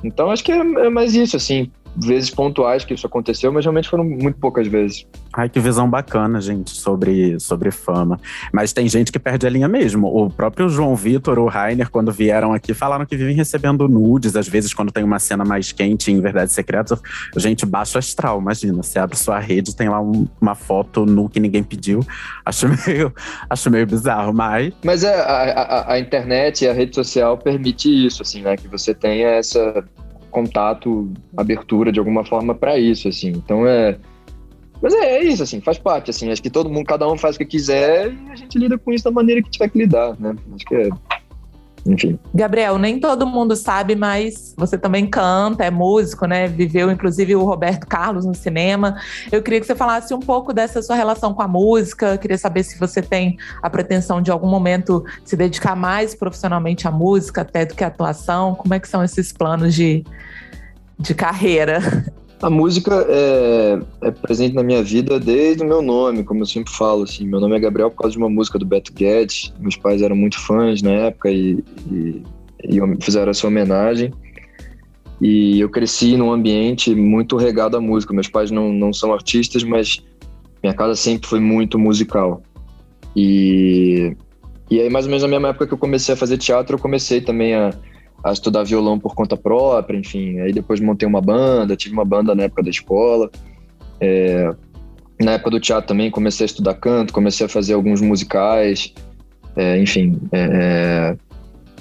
[0.03, 3.89] Então, acho que é, é mais isso, assim vezes pontuais que isso aconteceu, mas realmente
[3.89, 5.07] foram muito poucas vezes.
[5.33, 8.21] Ai, que visão bacana, gente, sobre, sobre fama.
[8.53, 10.07] Mas tem gente que perde a linha mesmo.
[10.07, 14.49] O próprio João Vitor, o Rainer, quando vieram aqui, falaram que vivem recebendo nudes, às
[14.49, 17.01] vezes, quando tem uma cena mais quente em Verdades Secretas.
[17.37, 18.83] Gente, baixo astral, imagina.
[18.83, 22.07] Você abre sua rede, tem lá um, uma foto nu que ninguém pediu.
[22.45, 23.13] Acho meio,
[23.51, 24.73] acho meio bizarro, mas.
[24.85, 28.57] Mas é, a, a, a internet e a rede social permite isso, assim, né?
[28.57, 29.85] Que você tenha essa
[30.35, 33.29] contato, abertura de alguma forma para isso, assim.
[33.29, 33.97] Então é.
[34.83, 36.31] Mas é, é, isso, assim, faz parte, assim.
[36.31, 38.93] Acho que todo mundo, cada um faz o que quiser e a gente lida com
[38.93, 40.35] isso da maneira que tiver que lidar, né?
[40.55, 40.89] Acho que é.
[41.87, 42.19] Enfim.
[42.35, 46.49] Gabriel, nem todo mundo sabe, mas você também canta, é músico, né?
[46.49, 48.97] Viveu inclusive o Roberto Carlos no cinema.
[49.31, 52.17] Eu queria que você falasse um pouco dessa sua relação com a música.
[52.17, 56.91] queria saber se você tem a pretensão de algum momento se dedicar mais profissionalmente à
[56.91, 58.55] música, até do que à atuação.
[58.55, 60.05] Como é que são esses planos de,
[60.99, 61.81] de carreira?
[62.43, 66.73] A música é, é, presente na minha vida desde o meu nome, como eu sempre
[66.73, 67.05] falo.
[67.05, 69.53] Assim, meu nome é Gabriel por causa de uma música do Beto Guedes.
[69.59, 72.23] Meus pais eram muito fãs na época e, e,
[72.65, 74.13] e fizeram essa homenagem.
[75.21, 78.13] E eu cresci num ambiente muito regado à música.
[78.13, 80.03] Meus pais não, não são artistas, mas
[80.63, 82.43] minha casa sempre foi muito musical.
[83.17, 84.15] E,
[84.71, 86.81] e aí, mais ou menos na mesma época que eu comecei a fazer teatro, eu
[86.81, 87.73] comecei também a
[88.25, 90.41] a estudar violão por conta própria, enfim.
[90.41, 93.31] Aí depois montei uma banda, tive uma banda na época da escola.
[94.01, 94.51] É,
[95.21, 98.95] na época do teatro também comecei a estudar canto, comecei a fazer alguns musicais,
[99.55, 100.19] é, enfim.
[100.33, 101.17] É, é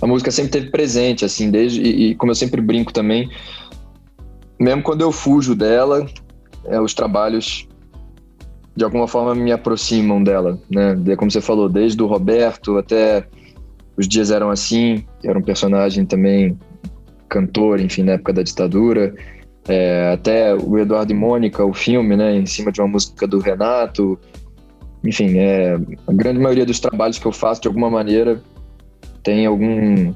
[0.02, 3.30] a música sempre teve presente, assim, desde e, e, como eu sempre brinco também,
[4.60, 6.06] mesmo quando eu fujo dela,
[6.66, 7.70] é, os trabalhos
[8.76, 11.16] de alguma forma me aproximam dela, né?
[11.16, 13.26] Como você falou, desde o Roberto até
[13.96, 16.60] os Dias Eram Assim, que era um personagem também
[17.30, 19.16] cantor, enfim, na época da ditadura.
[19.70, 23.40] É, até o Eduardo e Mônica, o filme, né, em cima de uma música do
[23.40, 24.20] Renato.
[25.02, 28.42] Enfim, é, a grande maioria dos trabalhos que eu faço, de alguma maneira,
[29.24, 30.14] tem algum,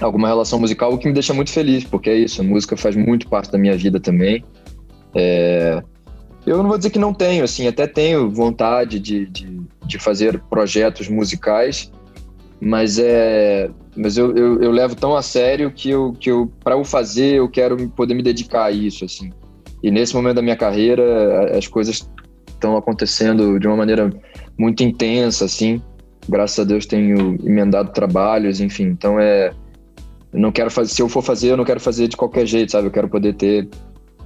[0.00, 2.94] alguma relação musical, o que me deixa muito feliz, porque é isso, a música faz
[2.94, 4.44] muito parte da minha vida também.
[5.12, 5.82] É,
[6.46, 10.40] eu não vou dizer que não tenho, assim, até tenho vontade de, de, de fazer
[10.48, 11.90] projetos musicais,
[12.60, 16.74] mas é mas eu, eu, eu, levo tão a sério que eu que eu para
[16.74, 19.30] eu fazer eu quero poder me dedicar a isso assim.
[19.82, 22.08] E nesse momento da minha carreira as coisas
[22.46, 24.10] estão acontecendo de uma maneira
[24.58, 25.82] muito intensa assim.
[26.28, 28.84] Graças a Deus tenho emendado trabalhos enfim.
[28.84, 29.52] Então é
[30.32, 32.88] não quero fazer se eu for fazer eu não quero fazer de qualquer jeito sabe?
[32.88, 33.68] Eu quero poder ter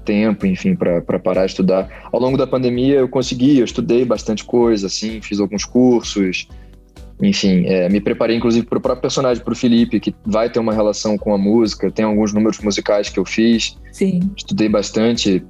[0.04, 1.88] tempo enfim para parar de estudar.
[2.12, 6.48] Ao longo da pandemia eu consegui eu estudei bastante coisa assim fiz alguns cursos
[7.22, 10.58] enfim, é, me preparei inclusive para o próprio personagem, para o Felipe, que vai ter
[10.58, 11.90] uma relação com a música.
[11.90, 13.78] Tem alguns números musicais que eu fiz.
[13.92, 14.20] Sim.
[14.36, 15.44] Estudei bastante,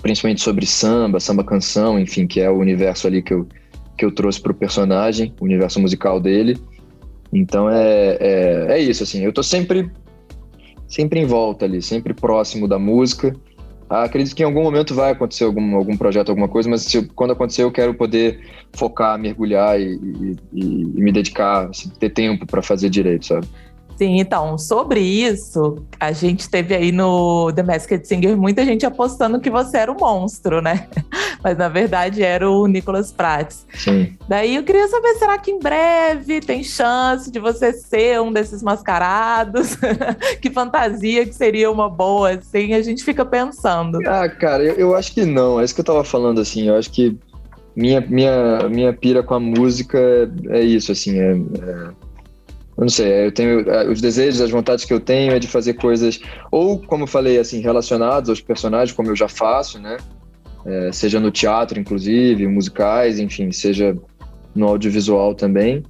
[0.00, 3.46] principalmente sobre samba, samba canção, enfim, que é o universo ali que eu,
[3.98, 6.58] que eu trouxe para o personagem, o universo musical dele.
[7.32, 9.22] Então é, é, é isso, assim.
[9.22, 9.90] Eu tô sempre,
[10.88, 13.36] sempre em volta ali, sempre próximo da música.
[13.88, 17.32] Acredito que em algum momento vai acontecer algum, algum projeto, alguma coisa, mas se, quando
[17.32, 18.40] acontecer eu quero poder
[18.72, 19.94] focar, mergulhar e,
[20.52, 23.46] e, e me dedicar, assim, ter tempo para fazer direito, sabe?
[23.96, 29.40] Sim, então, sobre isso, a gente teve aí no The Masked Singer muita gente apostando
[29.40, 30.88] que você era um monstro, né?
[31.42, 33.64] Mas na verdade era o Nicolas Prates.
[33.74, 34.16] Sim.
[34.28, 38.62] Daí eu queria saber, será que em breve tem chance de você ser um desses
[38.62, 39.76] mascarados?
[40.40, 43.98] que fantasia que seria uma boa, assim, a gente fica pensando.
[44.06, 45.60] Ah, cara, eu, eu acho que não.
[45.60, 47.16] É isso que eu tava falando, assim, eu acho que
[47.76, 52.03] minha, minha, minha pira com a música é, é isso, assim, é, é
[52.76, 55.46] eu não sei, eu tenho é, os desejos, as vontades que eu tenho é de
[55.46, 59.96] fazer coisas, ou como eu falei, assim, relacionadas aos personagens, como eu já faço, né?
[60.66, 63.96] É, seja no teatro, inclusive, musicais, enfim, seja
[64.54, 65.84] no audiovisual também.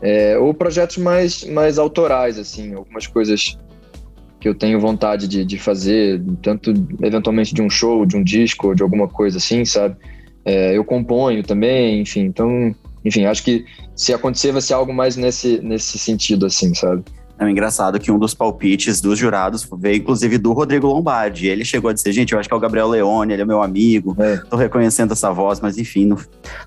[0.00, 3.58] É, ou projetos mais, mais autorais, assim, algumas coisas
[4.38, 6.72] que eu tenho vontade de, de fazer, tanto
[7.02, 9.96] eventualmente de um show, de um disco, de alguma coisa assim, sabe?
[10.44, 15.16] É, eu componho também, enfim, então enfim, acho que se acontecer vai ser algo mais
[15.16, 17.04] nesse, nesse sentido, assim, sabe?
[17.38, 21.46] É engraçado que um dos palpites dos jurados veio, inclusive, do Rodrigo Lombardi.
[21.46, 23.62] Ele chegou a dizer, gente, eu acho que é o Gabriel Leone, ele é meu
[23.62, 24.38] amigo, é.
[24.50, 26.18] tô reconhecendo essa voz, mas enfim, no,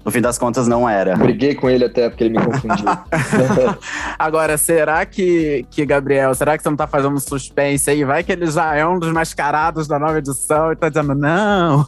[0.06, 1.16] no fim das contas não era.
[1.18, 2.86] Briguei com ele até, porque ele me confundiu.
[4.18, 8.06] Agora, será que, que, Gabriel, será que você não tá fazendo suspense aí?
[8.06, 11.86] Vai que ele já é um dos mascarados da nova edição e tá dizendo, não.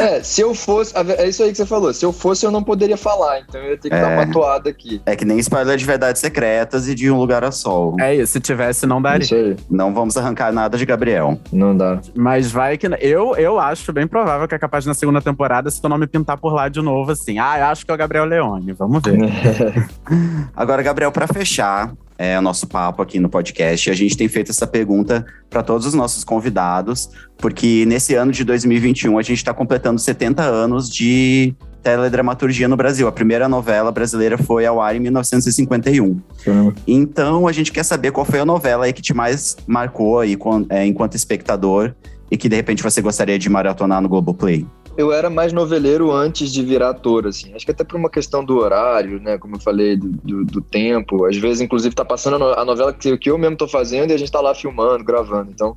[0.00, 2.64] é, se eu fosse, é isso aí que você falou, se eu fosse eu não
[2.64, 4.00] poderia falar, então eu ia ter que é.
[4.00, 5.00] dar uma toada aqui.
[5.06, 7.91] É que nem spoiler de Verdades Secretas e de Um Lugar a Sol.
[8.00, 9.24] É isso, se tivesse, não daria.
[9.24, 9.56] Isso aí.
[9.70, 11.38] Não vamos arrancar nada de Gabriel.
[11.52, 12.00] Não dá.
[12.16, 12.86] Mas vai que.
[13.00, 16.06] Eu, eu acho bem provável que é capaz na segunda temporada se tu não me
[16.06, 17.38] pintar por lá de novo, assim.
[17.38, 18.72] Ah, eu acho que é o Gabriel Leone.
[18.72, 19.88] Vamos ver.
[20.54, 23.90] Agora, Gabriel, para fechar, é, o nosso papo aqui no podcast.
[23.90, 28.44] A gente tem feito essa pergunta para todos os nossos convidados, porque nesse ano de
[28.44, 33.08] 2021 a gente está completando 70 anos de teledramaturgia no Brasil.
[33.08, 36.04] A primeira novela brasileira foi ao ar em 1951.
[36.46, 36.72] Uhum.
[36.86, 40.36] Então, a gente quer saber qual foi a novela aí que te mais marcou aí,
[40.70, 41.92] é, enquanto espectador
[42.30, 44.66] e que de repente você gostaria de maratonar no Globoplay.
[44.96, 47.52] eu era mais noveleiro antes de virar ator, assim.
[47.54, 49.36] Acho que até por uma questão do horário, né?
[49.36, 51.26] Como eu falei, do, do, do tempo.
[51.26, 54.10] Às vezes, inclusive, tá passando a, no, a novela que, que eu mesmo tô fazendo
[54.10, 55.50] e a gente tá lá filmando, gravando.
[55.50, 55.76] Então,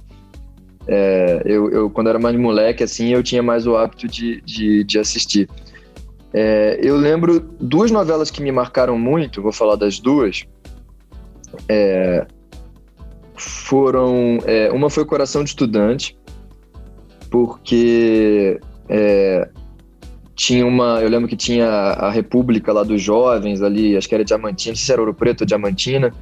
[0.87, 4.83] é, eu, eu, quando era mais moleque, assim, eu tinha mais o hábito de, de,
[4.83, 5.49] de assistir.
[6.33, 10.45] É, eu lembro duas novelas que me marcaram muito, vou falar das duas.
[11.69, 12.25] É,
[13.35, 14.39] foram.
[14.45, 16.17] é, uma foi Coração de Estudante,
[17.29, 18.59] porque
[18.89, 19.49] é,
[20.35, 21.01] tinha uma.
[21.01, 24.75] Eu lembro que tinha a República lá dos Jovens ali, acho que era Diamantina, não
[24.77, 26.13] sei se era Ouro Preto ou Diamantina.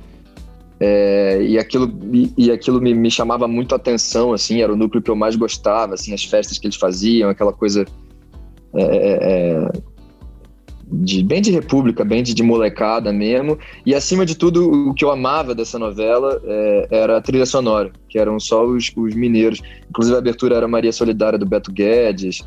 [0.79, 4.75] É, e aquilo, e, e aquilo me, me chamava muito a atenção, assim, era o
[4.75, 7.85] núcleo que eu mais gostava, assim, as festas que eles faziam, aquela coisa
[8.75, 9.71] é, é, é
[11.01, 13.57] de, bem de república, bem de, de, molecada mesmo.
[13.85, 17.91] E acima de tudo, o que eu amava dessa novela é, era a trilha sonora,
[18.07, 19.61] que eram só os, os, mineiros.
[19.89, 22.43] Inclusive a abertura era Maria Solidária do Beto Guedes,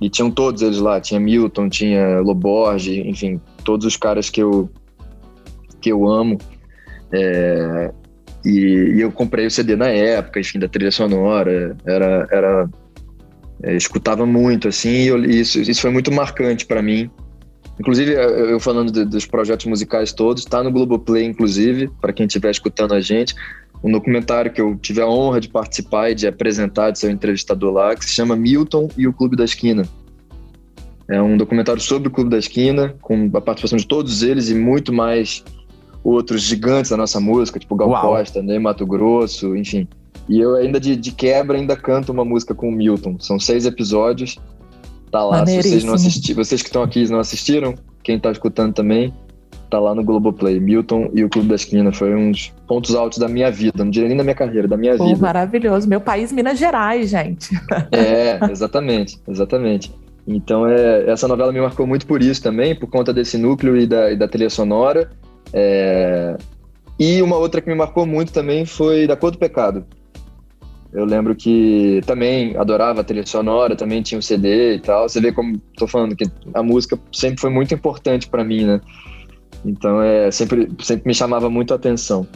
[0.00, 1.00] e tinham todos eles lá.
[1.00, 4.70] Tinha Milton, tinha Loborge, enfim, todos os caras que eu,
[5.80, 6.38] que eu amo.
[7.12, 7.92] É,
[8.44, 11.76] e, e, eu comprei o CD na época, enfim, da trilha sonora.
[11.84, 12.70] Era, era
[13.62, 17.10] é, escutava muito, assim, e eu, isso, isso foi muito marcante para mim.
[17.80, 22.50] Inclusive, eu falando de, dos projetos musicais todos, tá no Globoplay, inclusive, para quem estiver
[22.50, 23.34] escutando a gente.
[23.82, 27.12] Um documentário que eu tive a honra de participar e de apresentar, de ser um
[27.12, 29.84] entrevistador lá, que se chama Milton e o Clube da Esquina.
[31.08, 34.54] É um documentário sobre o Clube da Esquina, com a participação de todos eles e
[34.54, 35.42] muito mais
[36.04, 38.02] outros gigantes da nossa música, tipo Gal Uau.
[38.02, 39.88] Costa, Ney Mato Grosso, enfim.
[40.28, 43.18] E eu ainda de, de, quebra ainda canto uma música com o Milton.
[43.18, 44.36] São seis episódios.
[45.10, 48.72] Tá lá, se vocês não assistiram, vocês que estão aqui não assistiram, quem tá escutando
[48.72, 49.12] também,
[49.68, 50.60] tá lá no Globoplay.
[50.60, 54.08] Milton e o Clube da Esquina foi uns pontos altos da minha vida, não diria
[54.08, 55.18] nem da minha carreira, da minha Pô, vida.
[55.20, 55.88] Maravilhoso.
[55.88, 57.50] Meu país, Minas Gerais, gente.
[57.92, 59.92] É, exatamente, exatamente.
[60.26, 63.86] Então, é, essa novela me marcou muito por isso também, por conta desse núcleo e
[63.86, 65.10] da, e da trilha sonora.
[65.52, 66.36] É...
[66.98, 69.84] E uma outra que me marcou muito também foi Da Cor do Pecado.
[70.92, 75.08] Eu lembro que também adorava a trilha sonora, também tinha o CD e tal.
[75.08, 78.80] Você vê como tô falando que a música sempre foi muito importante para mim, né?
[79.64, 82.26] Então é sempre sempre me chamava muito a atenção.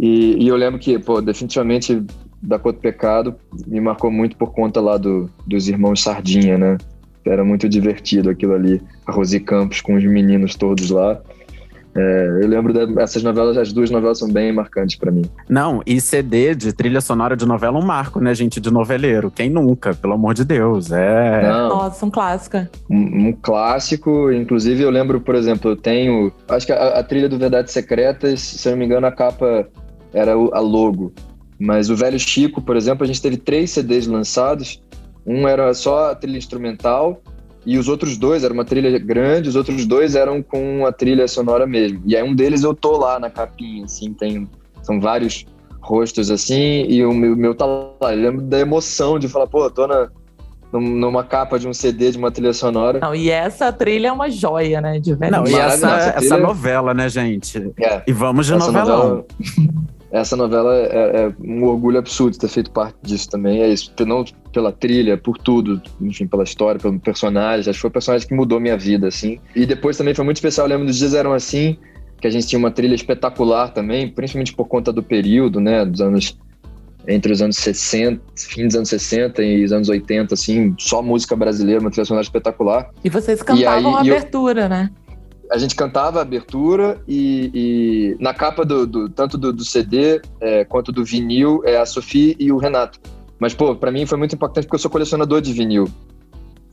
[0.00, 2.02] E, e eu lembro que, pô, definitivamente
[2.42, 3.34] da Cor do Pecado
[3.66, 6.78] me marcou muito por conta lá do, dos irmãos Sardinha, né?
[7.24, 11.20] Era muito divertido aquilo ali, a Rosi Campos com os meninos todos lá.
[11.96, 15.24] É, eu lembro dessas novelas, as duas novelas são bem marcantes para mim.
[15.48, 19.30] Não, e CD de trilha sonora de novela é um marco, né, gente, de noveleiro.
[19.30, 20.90] Quem nunca, pelo amor de Deus.
[20.90, 21.42] É.
[21.42, 22.56] Não, Nossa, um clássico.
[22.90, 24.32] Um, um, clássico.
[24.32, 26.32] Inclusive, eu lembro, por exemplo, eu tenho.
[26.48, 29.68] Acho que a, a trilha do Verdades Secretas, se eu não me engano, a capa
[30.12, 31.12] era o, a logo.
[31.58, 34.82] Mas o Velho Chico, por exemplo, a gente teve três CDs lançados.
[35.24, 37.22] Um era só a trilha instrumental,
[37.66, 41.26] e os outros dois, era uma trilha grande, os outros dois eram com a trilha
[41.26, 42.02] sonora mesmo.
[42.04, 44.48] E aí um deles eu tô lá na capinha, assim, tem,
[44.82, 45.46] são vários
[45.80, 48.14] rostos assim, e o meu, meu tá lá.
[48.14, 50.08] Eu lembro da emoção de falar, pô, tô na,
[50.72, 52.98] numa capa de um CD de uma trilha sonora.
[53.00, 54.98] Não, e essa trilha é uma joia, né?
[54.98, 55.32] De velho.
[55.32, 57.72] Não, e essa, essa, essa, novela, né, gente?
[57.80, 58.98] É, e vamos de novelão.
[58.98, 59.24] Novela,
[60.14, 63.60] essa novela é, é, um orgulho absurdo ter feito parte disso também.
[63.60, 67.68] É isso, não pela trilha, por tudo, enfim, pela história, pelo personagem.
[67.68, 69.40] Acho que foi o personagem que mudou minha vida, assim.
[69.56, 70.66] E depois também foi muito especial.
[70.66, 71.76] Eu lembro dos dias eram assim,
[72.20, 76.00] que a gente tinha uma trilha espetacular também, principalmente por conta do período, né, dos
[76.00, 76.38] anos
[77.06, 81.36] entre os anos 60, fim dos anos 60 e os anos 80, assim, só música
[81.36, 82.88] brasileira, uma trilha sonora espetacular.
[83.04, 84.90] E vocês cantavam e aí, a abertura, eu, né?
[85.50, 90.20] A gente cantava a abertura e, e na capa do, do tanto do, do CD
[90.40, 92.98] é, quanto do vinil é a Sofia e o Renato.
[93.38, 95.88] Mas, pô, pra mim foi muito importante porque eu sou colecionador de vinil.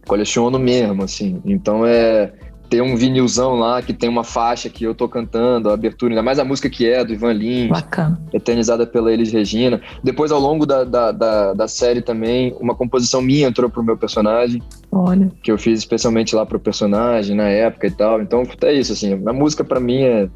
[0.08, 1.42] Coleciono mesmo, assim.
[1.46, 2.34] Então é
[2.72, 6.24] ter um vinilzão lá que tem uma faixa que eu tô cantando, a abertura, ainda
[6.24, 8.18] mais a música que é do Ivan Lins, Bacana.
[8.32, 9.82] eternizada pela Elis Regina.
[10.02, 13.98] Depois, ao longo da, da, da, da, série também, uma composição minha entrou pro meu
[13.98, 14.64] personagem.
[14.90, 15.30] Olha.
[15.44, 18.22] Que eu fiz especialmente lá pro personagem, na época e tal.
[18.22, 20.30] Então, é isso, assim, a música para mim é,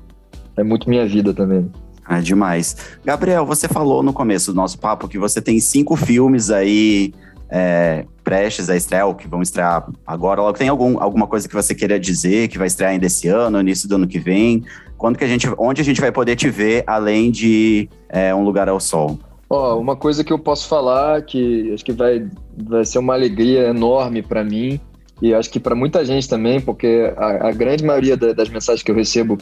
[0.57, 1.71] é muito minha vida também.
[2.09, 2.75] É demais.
[3.05, 7.13] Gabriel, você falou no começo do nosso papo que você tem cinco filmes aí
[7.49, 10.41] é, prestes a estrear, ou que vão estrear agora.
[10.41, 13.59] Logo, tem algum, alguma coisa que você queria dizer que vai estrear ainda esse ano,
[13.59, 14.63] início do ano que vem?
[14.97, 18.43] Quando que a gente, onde a gente vai poder te ver, além de é, Um
[18.43, 19.19] Lugar ao Sol?
[19.49, 22.27] Ó, oh, uma coisa que eu posso falar que acho que vai,
[22.57, 24.79] vai ser uma alegria enorme para mim
[25.21, 28.83] e acho que para muita gente também, porque a, a grande maioria da, das mensagens
[28.83, 29.37] que eu recebo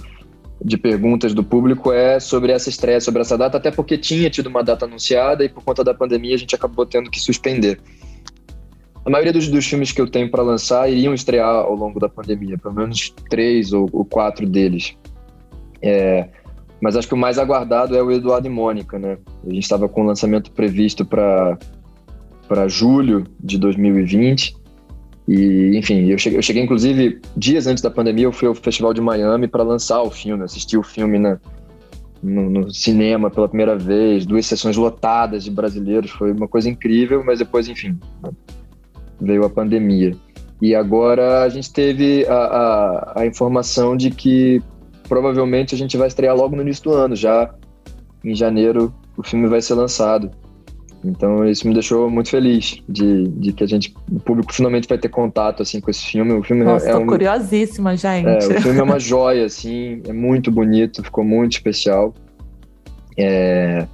[0.63, 4.47] de perguntas do público é sobre essa estreia, sobre essa data, até porque tinha tido
[4.47, 7.79] uma data anunciada e por conta da pandemia a gente acabou tendo que suspender.
[9.05, 12.07] a maioria dos, dos filmes que eu tenho para lançar iriam estrear ao longo da
[12.07, 14.95] pandemia, pelo menos três ou, ou quatro deles.
[15.81, 16.29] É,
[16.79, 19.17] mas acho que o mais aguardado é o Eduardo e Mônica, né?
[19.45, 21.57] A gente estava com o lançamento previsto para
[22.67, 24.55] julho de 2020.
[25.27, 28.93] E, enfim, eu cheguei, eu cheguei, inclusive, dias antes da pandemia, eu fui ao Festival
[28.93, 31.39] de Miami para lançar o filme, assistir o filme na,
[32.21, 37.23] no, no, cinema pela primeira vez, duas sessões lotadas de brasileiros, foi uma coisa incrível,
[37.23, 37.97] mas depois, enfim,
[39.19, 40.15] veio a pandemia.
[40.61, 44.61] E agora a gente teve a, a, a informação de que
[45.07, 47.53] provavelmente a gente vai estrear logo no início do ano, já
[48.23, 50.31] em janeiro o filme vai ser lançado.
[51.03, 54.97] Então isso me deixou muito feliz de, de que a gente, o público finalmente vai
[54.97, 56.33] ter contato assim com esse filme.
[56.33, 58.27] O filme Nossa, é tô um, curiosíssima, gente.
[58.27, 62.13] É, o filme é uma joia, assim, é muito bonito, ficou muito especial.
[63.17, 63.85] É,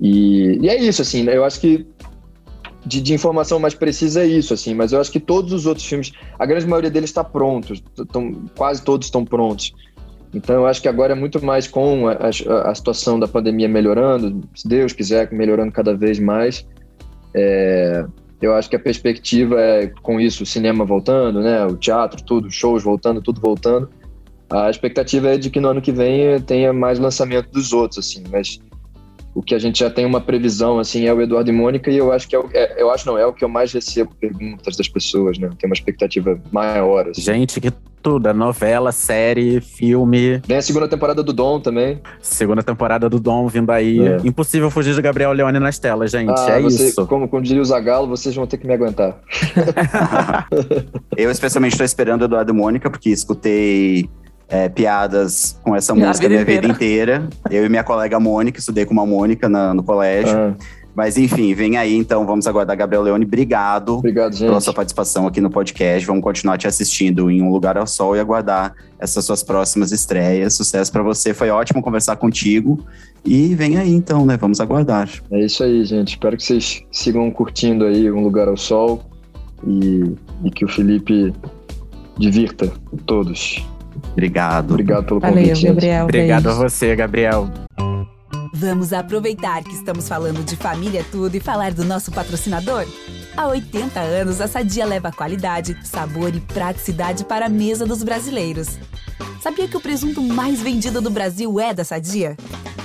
[0.00, 1.86] e, e é isso, assim, eu acho que
[2.84, 5.86] de, de, informação mais precisa é isso, assim, mas eu acho que todos os outros
[5.86, 7.72] filmes, a grande maioria deles está pronto,
[8.10, 9.72] tão, quase todos estão prontos.
[10.34, 13.68] Então eu acho que agora é muito mais com a, a, a, situação da pandemia
[13.68, 16.66] melhorando, se Deus quiser, melhorando cada vez mais.
[17.34, 18.04] É,
[18.40, 22.50] eu acho que a perspectiva é com isso, o cinema voltando, né, o teatro, tudo,
[22.50, 23.90] shows voltando, tudo voltando.
[24.50, 28.24] A expectativa é de que no ano que vem tenha mais lançamento dos outros, assim,
[28.30, 28.58] mas
[29.34, 31.96] o que a gente já tem uma previsão assim é o Eduardo e Mônica e
[31.96, 34.12] eu acho que é, o, é, eu acho não é o que eu mais recebo
[34.20, 35.48] perguntas das pessoas né?
[35.58, 37.22] Tem uma expectativa maior assim.
[37.22, 37.72] gente que
[38.02, 40.40] tudo é novela série filme.
[40.40, 42.00] Tem a segunda temporada do Dom também.
[42.20, 44.00] Segunda temporada do Dom vindo aí.
[44.00, 44.16] É.
[44.24, 47.06] impossível fugir de Gabriel Leone nas telas gente ah, é você, isso.
[47.06, 49.20] como, como diria o Zagalo vocês vão ter que me aguentar.
[51.16, 54.10] Eu especialmente estou esperando Eduardo e Mônica porque escutei
[54.52, 57.26] é, piadas com essa música a minha vida inteira.
[57.50, 60.36] Eu e minha colega Mônica, estudei com uma Mônica na, no colégio.
[60.36, 60.54] Ah.
[60.94, 62.76] Mas enfim, vem aí, então vamos aguardar.
[62.76, 64.46] Gabriel Leone, obrigado, obrigado gente.
[64.46, 66.06] pela sua participação aqui no podcast.
[66.06, 70.52] Vamos continuar te assistindo em Um Lugar ao Sol e aguardar essas suas próximas estreias.
[70.52, 72.84] Sucesso para você, foi ótimo conversar contigo.
[73.24, 74.36] E vem aí, então, né?
[74.36, 75.08] Vamos aguardar.
[75.30, 76.10] É isso aí, gente.
[76.10, 79.02] Espero que vocês sigam curtindo aí Um Lugar ao Sol
[79.66, 81.32] e, e que o Felipe
[82.18, 82.70] divirta
[83.06, 83.64] todos.
[84.12, 84.70] Obrigado.
[84.70, 85.66] Obrigado pelo Valeu, convite.
[85.66, 86.04] Gabriel.
[86.04, 87.48] Obrigado a você, Gabriel.
[88.54, 92.86] Vamos aproveitar que estamos falando de família tudo e falar do nosso patrocinador?
[93.36, 98.78] Há 80 anos, a Sadia leva qualidade, sabor e praticidade para a mesa dos brasileiros.
[99.40, 102.36] Sabia que o presunto mais vendido do Brasil é da Sadia?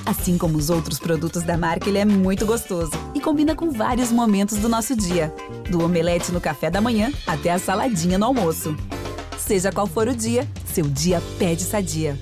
[0.05, 4.09] Assim como os outros produtos da marca, ele é muito gostoso e combina com vários
[4.09, 5.33] momentos do nosso dia,
[5.69, 8.73] do omelete no café da manhã até a saladinha no almoço.
[9.47, 12.19] Seja qual for o dia, seu dia pede sadia.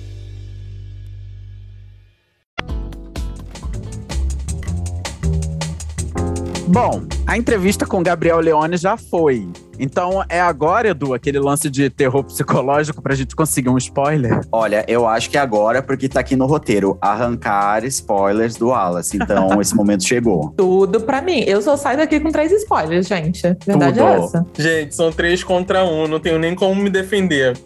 [6.66, 9.46] Bom, a entrevista com Gabriel Leone já foi.
[9.78, 14.40] Então é agora, Edu, aquele lance de terror psicológico pra gente conseguir um spoiler?
[14.50, 19.16] Olha, eu acho que agora, porque tá aqui no roteiro, arrancar spoilers do Wallace.
[19.16, 20.52] Então esse momento chegou.
[20.56, 21.44] Tudo pra mim.
[21.46, 23.42] Eu só saio daqui com três spoilers, gente.
[23.64, 24.08] Verdade Tudo.
[24.08, 24.46] é essa.
[24.58, 27.56] Gente, são três contra um, não tenho nem como me defender.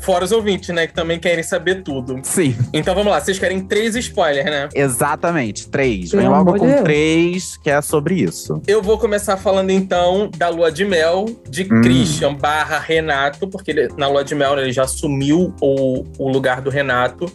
[0.00, 0.86] Fora os ouvintes, né?
[0.86, 2.20] Que também querem saber tudo.
[2.22, 2.56] Sim.
[2.72, 4.68] Então vamos lá, vocês querem três spoilers, né?
[4.74, 6.10] Exatamente, três.
[6.12, 6.82] Vem logo com de Deus.
[6.82, 8.62] três, que é sobre isso.
[8.66, 11.82] Eu vou começar falando então da lua de mel de Hum.
[11.82, 16.60] Christian barra Renato, porque ele- na lua de mel ele já assumiu o, o lugar
[16.60, 17.26] do Renato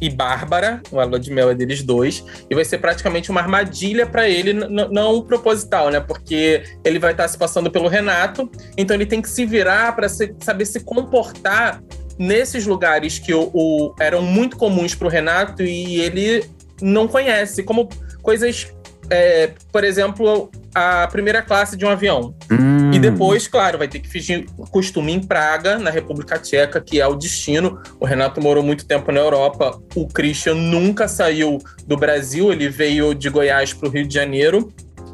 [0.00, 4.06] e Bárbara, a lua de mel é deles dois, e vai ser praticamente uma armadilha
[4.06, 6.00] pra ele, não proposital, né?
[6.00, 10.08] Porque ele vai estar se passando pelo Renato, então ele tem que se virar para
[10.08, 11.82] saber se comportar
[12.18, 16.44] nesses lugares que o, o- eram muito comuns pro Renato e ele
[16.80, 17.88] não conhece, como
[18.22, 18.72] coisas,
[19.10, 22.34] é, por exemplo, a primeira classe de um avião.
[22.50, 22.85] Hum.
[23.10, 27.14] Depois, claro, vai ter que fingir costume em Praga, na República Tcheca, que é o
[27.14, 27.80] destino.
[28.00, 29.80] O Renato morou muito tempo na Europa.
[29.94, 34.72] O Christian nunca saiu do Brasil, ele veio de Goiás para o Rio de Janeiro.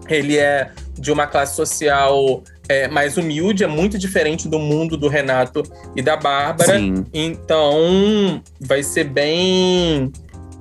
[0.08, 5.08] Ele é de uma classe social é, mais humilde, é muito diferente do mundo do
[5.08, 5.62] Renato
[5.96, 6.78] e da Bárbara.
[6.78, 7.06] Sim.
[7.12, 10.12] Então, vai ser bem.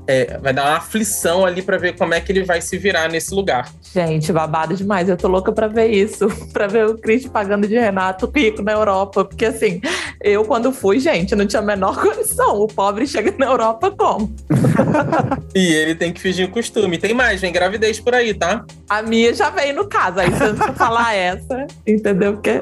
[0.07, 3.09] É, vai dar uma aflição ali para ver como é que ele vai se virar
[3.09, 3.71] nesse lugar.
[3.93, 5.07] Gente, babado demais.
[5.07, 6.27] Eu tô louca pra ver isso.
[6.51, 9.23] pra ver o Chris pagando de Renato rico na Europa.
[9.25, 9.81] Porque assim,
[10.21, 12.59] eu quando fui, gente, não tinha a menor condição.
[12.59, 14.33] O pobre chega na Europa como?
[15.53, 16.97] E ele tem que fingir costume.
[16.97, 18.63] Tem mais, vem gravidez por aí, tá?
[18.89, 20.19] A minha já veio no caso.
[20.19, 22.33] Aí eu falar essa, entendeu?
[22.33, 22.61] Porque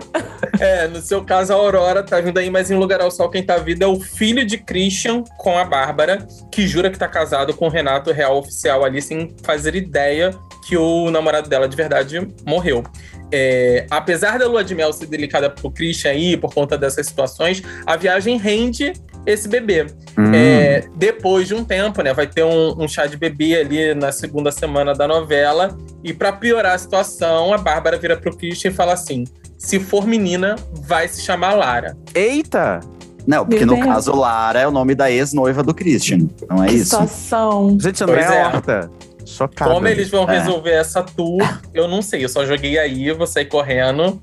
[0.60, 3.44] É, no seu caso, a Aurora tá vindo aí, mas em lugar ao sol, quem
[3.44, 7.29] tá vindo é o filho de Christian com a Bárbara, que jura que tá casado
[7.56, 10.32] com o Renato real oficial ali, sem fazer ideia
[10.68, 12.84] que o namorado dela de verdade morreu.
[13.32, 17.62] é, apesar da lua de mel ser delicada pro Christian aí, por conta dessas situações,
[17.86, 18.94] a viagem rende
[19.26, 19.86] esse bebê.
[20.18, 20.34] Hum.
[20.34, 24.12] É, depois de um tempo, né, vai ter um, um chá de bebê ali na
[24.12, 25.78] segunda semana da novela.
[26.04, 29.26] E para piorar a situação, a Bárbara vira pro Christian e fala assim:
[29.58, 31.96] se for menina, vai se chamar Lara.
[32.16, 32.80] Eita!
[33.28, 33.86] Não, porque Meu no Deus.
[33.88, 36.28] caso, Lara é o nome da ex-noiva do Christian.
[36.50, 36.86] Não é que isso?
[36.92, 37.78] situação.
[37.80, 38.46] Gente, André Pois é.
[38.46, 38.92] Horta.
[39.26, 39.72] Chocada.
[39.72, 40.40] Como eles vão É.
[40.40, 42.24] resolver essa tour, eu não sei.
[42.26, 44.20] Eu só joguei aí, vou sair correndo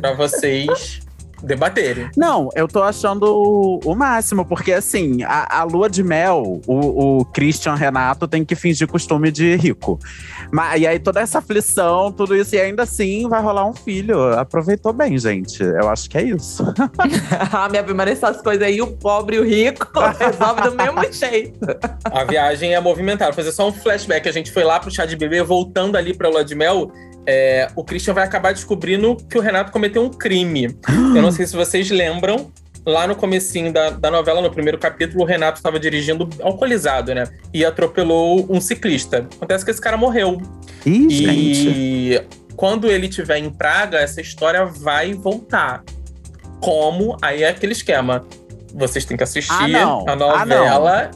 [0.00, 1.00] pra vocês
[1.44, 2.10] debaterem.
[2.16, 7.20] Não, eu tô achando o, o máximo, porque assim, a, a lua de mel, o,
[7.20, 9.98] o Christian Renato tem que fingir costume de rico.
[10.50, 14.32] Mas, e aí toda essa aflição, tudo isso, e ainda assim vai rolar um filho.
[14.38, 15.62] Aproveitou bem, gente.
[15.62, 16.64] Eu acho que é isso.
[17.52, 19.88] ah, minha prima, essas coisas aí, o pobre e o rico
[20.18, 21.58] resolve do mesmo jeito.
[22.04, 23.30] A viagem é movimentada.
[23.30, 24.28] Vou fazer só um flashback.
[24.28, 26.90] A gente foi lá pro chá de bebê, voltando ali pra lua de mel.
[27.26, 30.76] É, o Christian vai acabar descobrindo que o Renato cometeu um crime.
[30.88, 32.50] Eu não sei se vocês lembram.
[32.86, 37.24] Lá no comecinho da, da novela, no primeiro capítulo, o Renato estava dirigindo alcoolizado, né?
[37.50, 39.26] E atropelou um ciclista.
[39.36, 40.38] Acontece que esse cara morreu.
[40.84, 41.68] Ih, gente.
[41.70, 42.22] E
[42.56, 45.82] quando ele estiver em Praga, essa história vai voltar.
[46.60, 47.16] Como?
[47.22, 48.22] Aí é aquele esquema.
[48.74, 51.10] Vocês têm que assistir Ah, a Ah, novela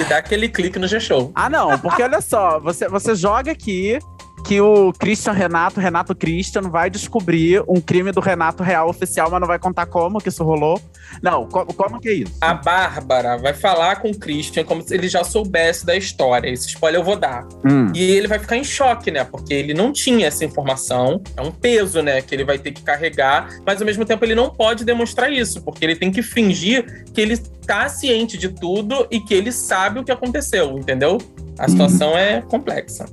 [0.00, 1.30] e dar aquele clique no G-Show.
[1.34, 3.98] Ah, não, porque olha só, você, você joga aqui
[4.52, 9.40] que o Christian Renato, Renato Christian, vai descobrir um crime do Renato real oficial, mas
[9.40, 10.78] não vai contar como que isso rolou.
[11.22, 12.34] Não, co- como, que é isso?
[12.38, 16.50] A Bárbara vai falar com o Christian como se ele já soubesse da história.
[16.50, 17.46] Esse spoiler eu vou dar.
[17.64, 17.90] Hum.
[17.94, 19.24] E ele vai ficar em choque, né?
[19.24, 21.22] Porque ele não tinha essa informação.
[21.34, 22.20] É um peso, né?
[22.20, 23.48] Que ele vai ter que carregar.
[23.66, 25.62] Mas ao mesmo tempo ele não pode demonstrar isso.
[25.62, 30.00] Porque ele tem que fingir que ele tá ciente de tudo e que ele sabe
[30.00, 31.16] o que aconteceu, entendeu?
[31.58, 33.06] A situação é complexa.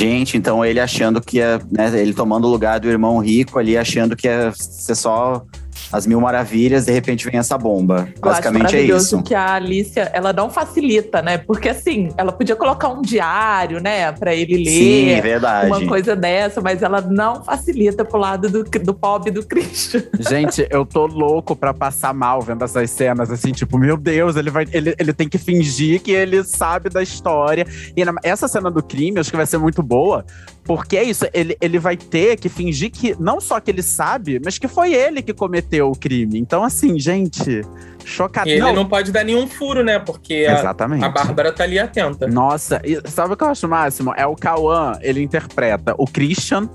[0.00, 3.76] Gente, então ele achando que ia, né, ele tomando o lugar do irmão rico ali,
[3.76, 5.44] achando que ia ser só
[5.92, 8.08] as mil maravilhas, de repente vem essa bomba.
[8.14, 9.22] Eu Basicamente acho é isso.
[9.22, 11.38] que a Alicia, ela não facilita, né?
[11.38, 14.70] Porque assim, ela podia colocar um diário, né, Pra ele ler.
[14.70, 15.66] Sim, verdade.
[15.68, 20.02] Uma coisa dessa, mas ela não facilita pro lado do, do pobre do Christian.
[20.18, 24.50] Gente, eu tô louco pra passar mal vendo essas cenas, assim, tipo, meu Deus, ele
[24.50, 24.66] vai.
[24.72, 27.66] Ele, ele tem que fingir que ele sabe da história.
[27.96, 30.24] E na- essa cena do crime, eu acho que vai ser muito boa,
[30.64, 34.40] porque é isso, ele, ele vai ter que fingir que não só que ele sabe,
[34.44, 36.38] mas que foi ele que cometeu o crime.
[36.38, 37.62] Então, assim, gente,
[38.04, 38.48] chocado.
[38.48, 39.98] E ele não, pode dar nenhum furo, né?
[39.98, 41.04] Porque a, Exatamente.
[41.04, 42.26] a Bárbara tá ali atenta.
[42.26, 44.12] Nossa, e sabe o que eu acho o máximo?
[44.16, 46.68] É o Cauã, ele interpreta o Christian,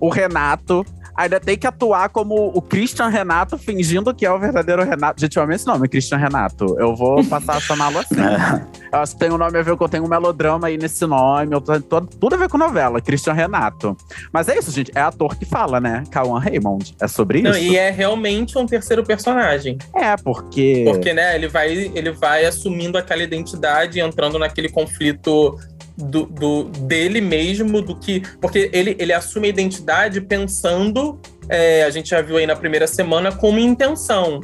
[0.00, 0.84] o Renato.
[1.16, 5.20] Ainda tem que atuar como o Christian Renato, fingindo que é o verdadeiro Renato.
[5.20, 6.76] Gente, eu amei esse nome, Christian Renato.
[6.78, 8.14] Eu vou passar a chamá-lo assim.
[8.94, 11.04] Eu acho que tem um nome a ver com eu tenho um melodrama aí nesse
[11.04, 11.52] nome.
[11.52, 13.96] Eu tô, tô- tudo a ver com novela, Christian Renato.
[14.32, 14.92] Mas é isso, gente.
[14.94, 16.04] É ator que fala, né?
[16.12, 16.94] Cauã Raymond.
[17.00, 17.58] É sobre Não, isso?
[17.60, 19.78] e é realmente um terceiro personagem.
[19.92, 20.84] É, porque.
[20.86, 25.58] Porque, né, ele vai, ele vai assumindo aquela identidade, entrando naquele conflito
[25.96, 28.22] do, do- dele mesmo, do que.
[28.40, 31.18] Porque ele, ele assume a identidade pensando,
[31.48, 34.40] é, a gente já viu aí na primeira semana, como intenção.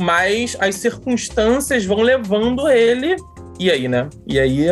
[0.00, 3.16] Mas as circunstâncias vão levando ele.
[3.58, 4.08] E aí, né?
[4.26, 4.66] E aí.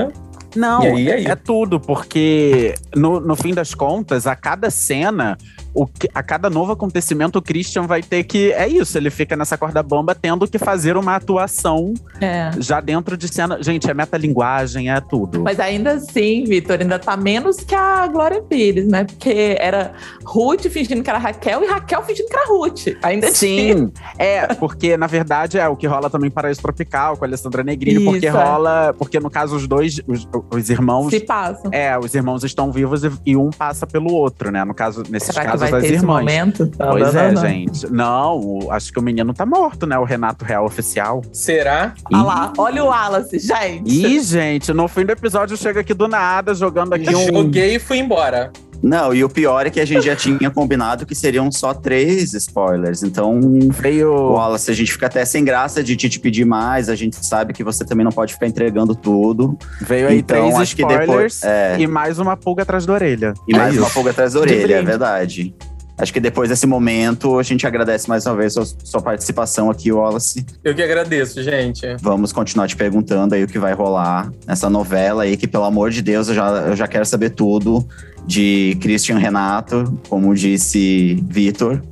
[0.55, 1.25] Não, E aí, e aí?
[1.27, 5.39] é tudo, porque no, no fim das contas, a cada cena,
[5.75, 8.53] o a cada novo acontecimento, o Christian vai ter que.
[8.53, 12.51] É isso, ele fica nessa corda bamba tendo que fazer uma atuação É.
[12.59, 13.63] já dentro de cena.
[13.63, 15.43] Gente, é metalinguagem, é tudo.
[15.43, 19.05] Mas ainda assim, Vitor, ainda tá menos que a Glória Pires, né?
[19.05, 19.93] Porque era
[20.25, 22.89] Ruth fingindo que era Raquel e Raquel fingindo que era Ruth.
[23.03, 23.77] Ainda tinha.
[23.77, 27.29] Sim, é, porque na verdade é o que rola também para Paraíso Tropical com a
[27.29, 28.45] Alessandra Negrini, porque Isso, é.
[28.45, 28.95] rola.
[28.99, 31.11] Porque no caso, os dois, os, os irmãos.
[31.11, 31.71] Se passam.
[31.73, 34.65] É, os irmãos estão vivos e, e um passa pelo outro, né?
[34.65, 36.21] No caso, nesses Será casos, vai as ter esse irmãs.
[36.21, 36.71] momento?
[36.77, 37.49] Pois Não, é, não, não.
[37.49, 37.93] gente.
[37.93, 39.99] Não, o- acho que o menino tá morto, né?
[39.99, 41.23] O Renato Real Oficial.
[41.33, 41.95] Será?
[42.13, 43.89] Olha lá, olha o Wallace, gente.
[43.91, 47.27] Ih, gente, no fim do episódio chega aqui do nada, jogando aqui um.
[47.35, 48.51] Joguei e fui embora.
[48.83, 52.35] Não, e o pior é que a gente já tinha combinado que seriam só três
[52.35, 53.03] spoilers.
[53.03, 53.39] Então,
[53.71, 54.13] Veio.
[54.13, 56.89] Wallace, a gente fica até sem graça de te, te pedir mais.
[56.89, 59.57] A gente sabe que você também não pode ficar entregando tudo.
[59.81, 61.77] Veio aí Então, três acho que spoilers depois- é.
[61.79, 63.35] e mais uma pulga atrás da orelha.
[63.49, 65.55] E É mais uma pulga atrás da orelha, é verdade.
[65.99, 69.93] Acho que depois desse momento, a gente agradece mais uma vez sua, sua participação aqui,
[69.93, 70.45] Wallace.
[70.65, 71.87] Eu que agradeço, gente.
[72.01, 75.91] Vamos continuar te perguntando aí o que vai rolar nessa novela aí, que pelo amor
[75.91, 77.87] de Deus, eu já, eu já quero saber tudo
[78.27, 81.83] de Christian Renato, como disse Vitor.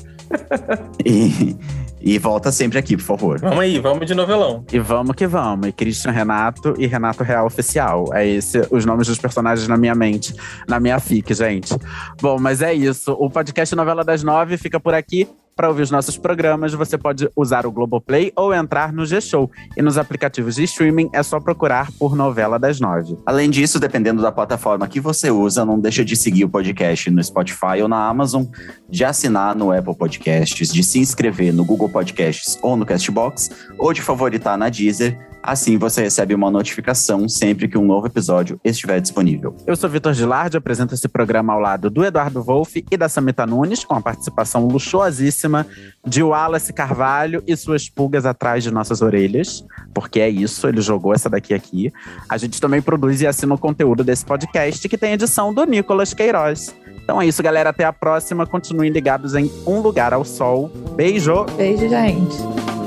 [1.05, 1.57] e,
[2.03, 3.39] E volta sempre aqui, por favor.
[3.39, 4.65] Vamos aí, vamos de novelão.
[4.73, 5.69] E vamos que vamos.
[5.69, 8.07] E Christian Renato e Renato Real Oficial.
[8.15, 10.35] É esse os nomes dos personagens na minha mente,
[10.67, 11.75] na minha fic, gente.
[12.21, 13.13] Bom, mas é isso.
[13.13, 15.29] O podcast Novela das Nove fica por aqui.
[15.61, 19.51] Para ouvir os nossos programas, você pode usar o Globoplay ou entrar no G-Show.
[19.77, 23.19] E nos aplicativos de streaming é só procurar por Novela das Nove.
[23.27, 27.23] Além disso, dependendo da plataforma que você usa, não deixa de seguir o podcast no
[27.23, 28.45] Spotify ou na Amazon,
[28.89, 33.93] de assinar no Apple Podcasts, de se inscrever no Google Podcasts ou no Castbox, ou
[33.93, 35.19] de favoritar na Deezer.
[35.43, 39.57] Assim você recebe uma notificação sempre que um novo episódio estiver disponível.
[39.67, 43.47] Eu sou Vitor Gilardi, apresento esse programa ao lado do Eduardo Wolff e da Samita
[43.47, 45.67] Nunes, com a participação luxuosíssima
[46.07, 49.65] de Wallace Carvalho e suas pulgas atrás de nossas orelhas,
[49.95, 51.93] porque é isso, ele jogou essa daqui aqui.
[52.29, 56.13] A gente também produz e assina o conteúdo desse podcast, que tem edição do Nicolas
[56.13, 56.75] Queiroz.
[57.03, 57.71] Então é isso, galera.
[57.71, 58.47] Até a próxima.
[58.47, 60.71] Continuem ligados em Um Lugar ao Sol.
[60.95, 61.45] Beijo!
[61.57, 62.80] Beijo, gente.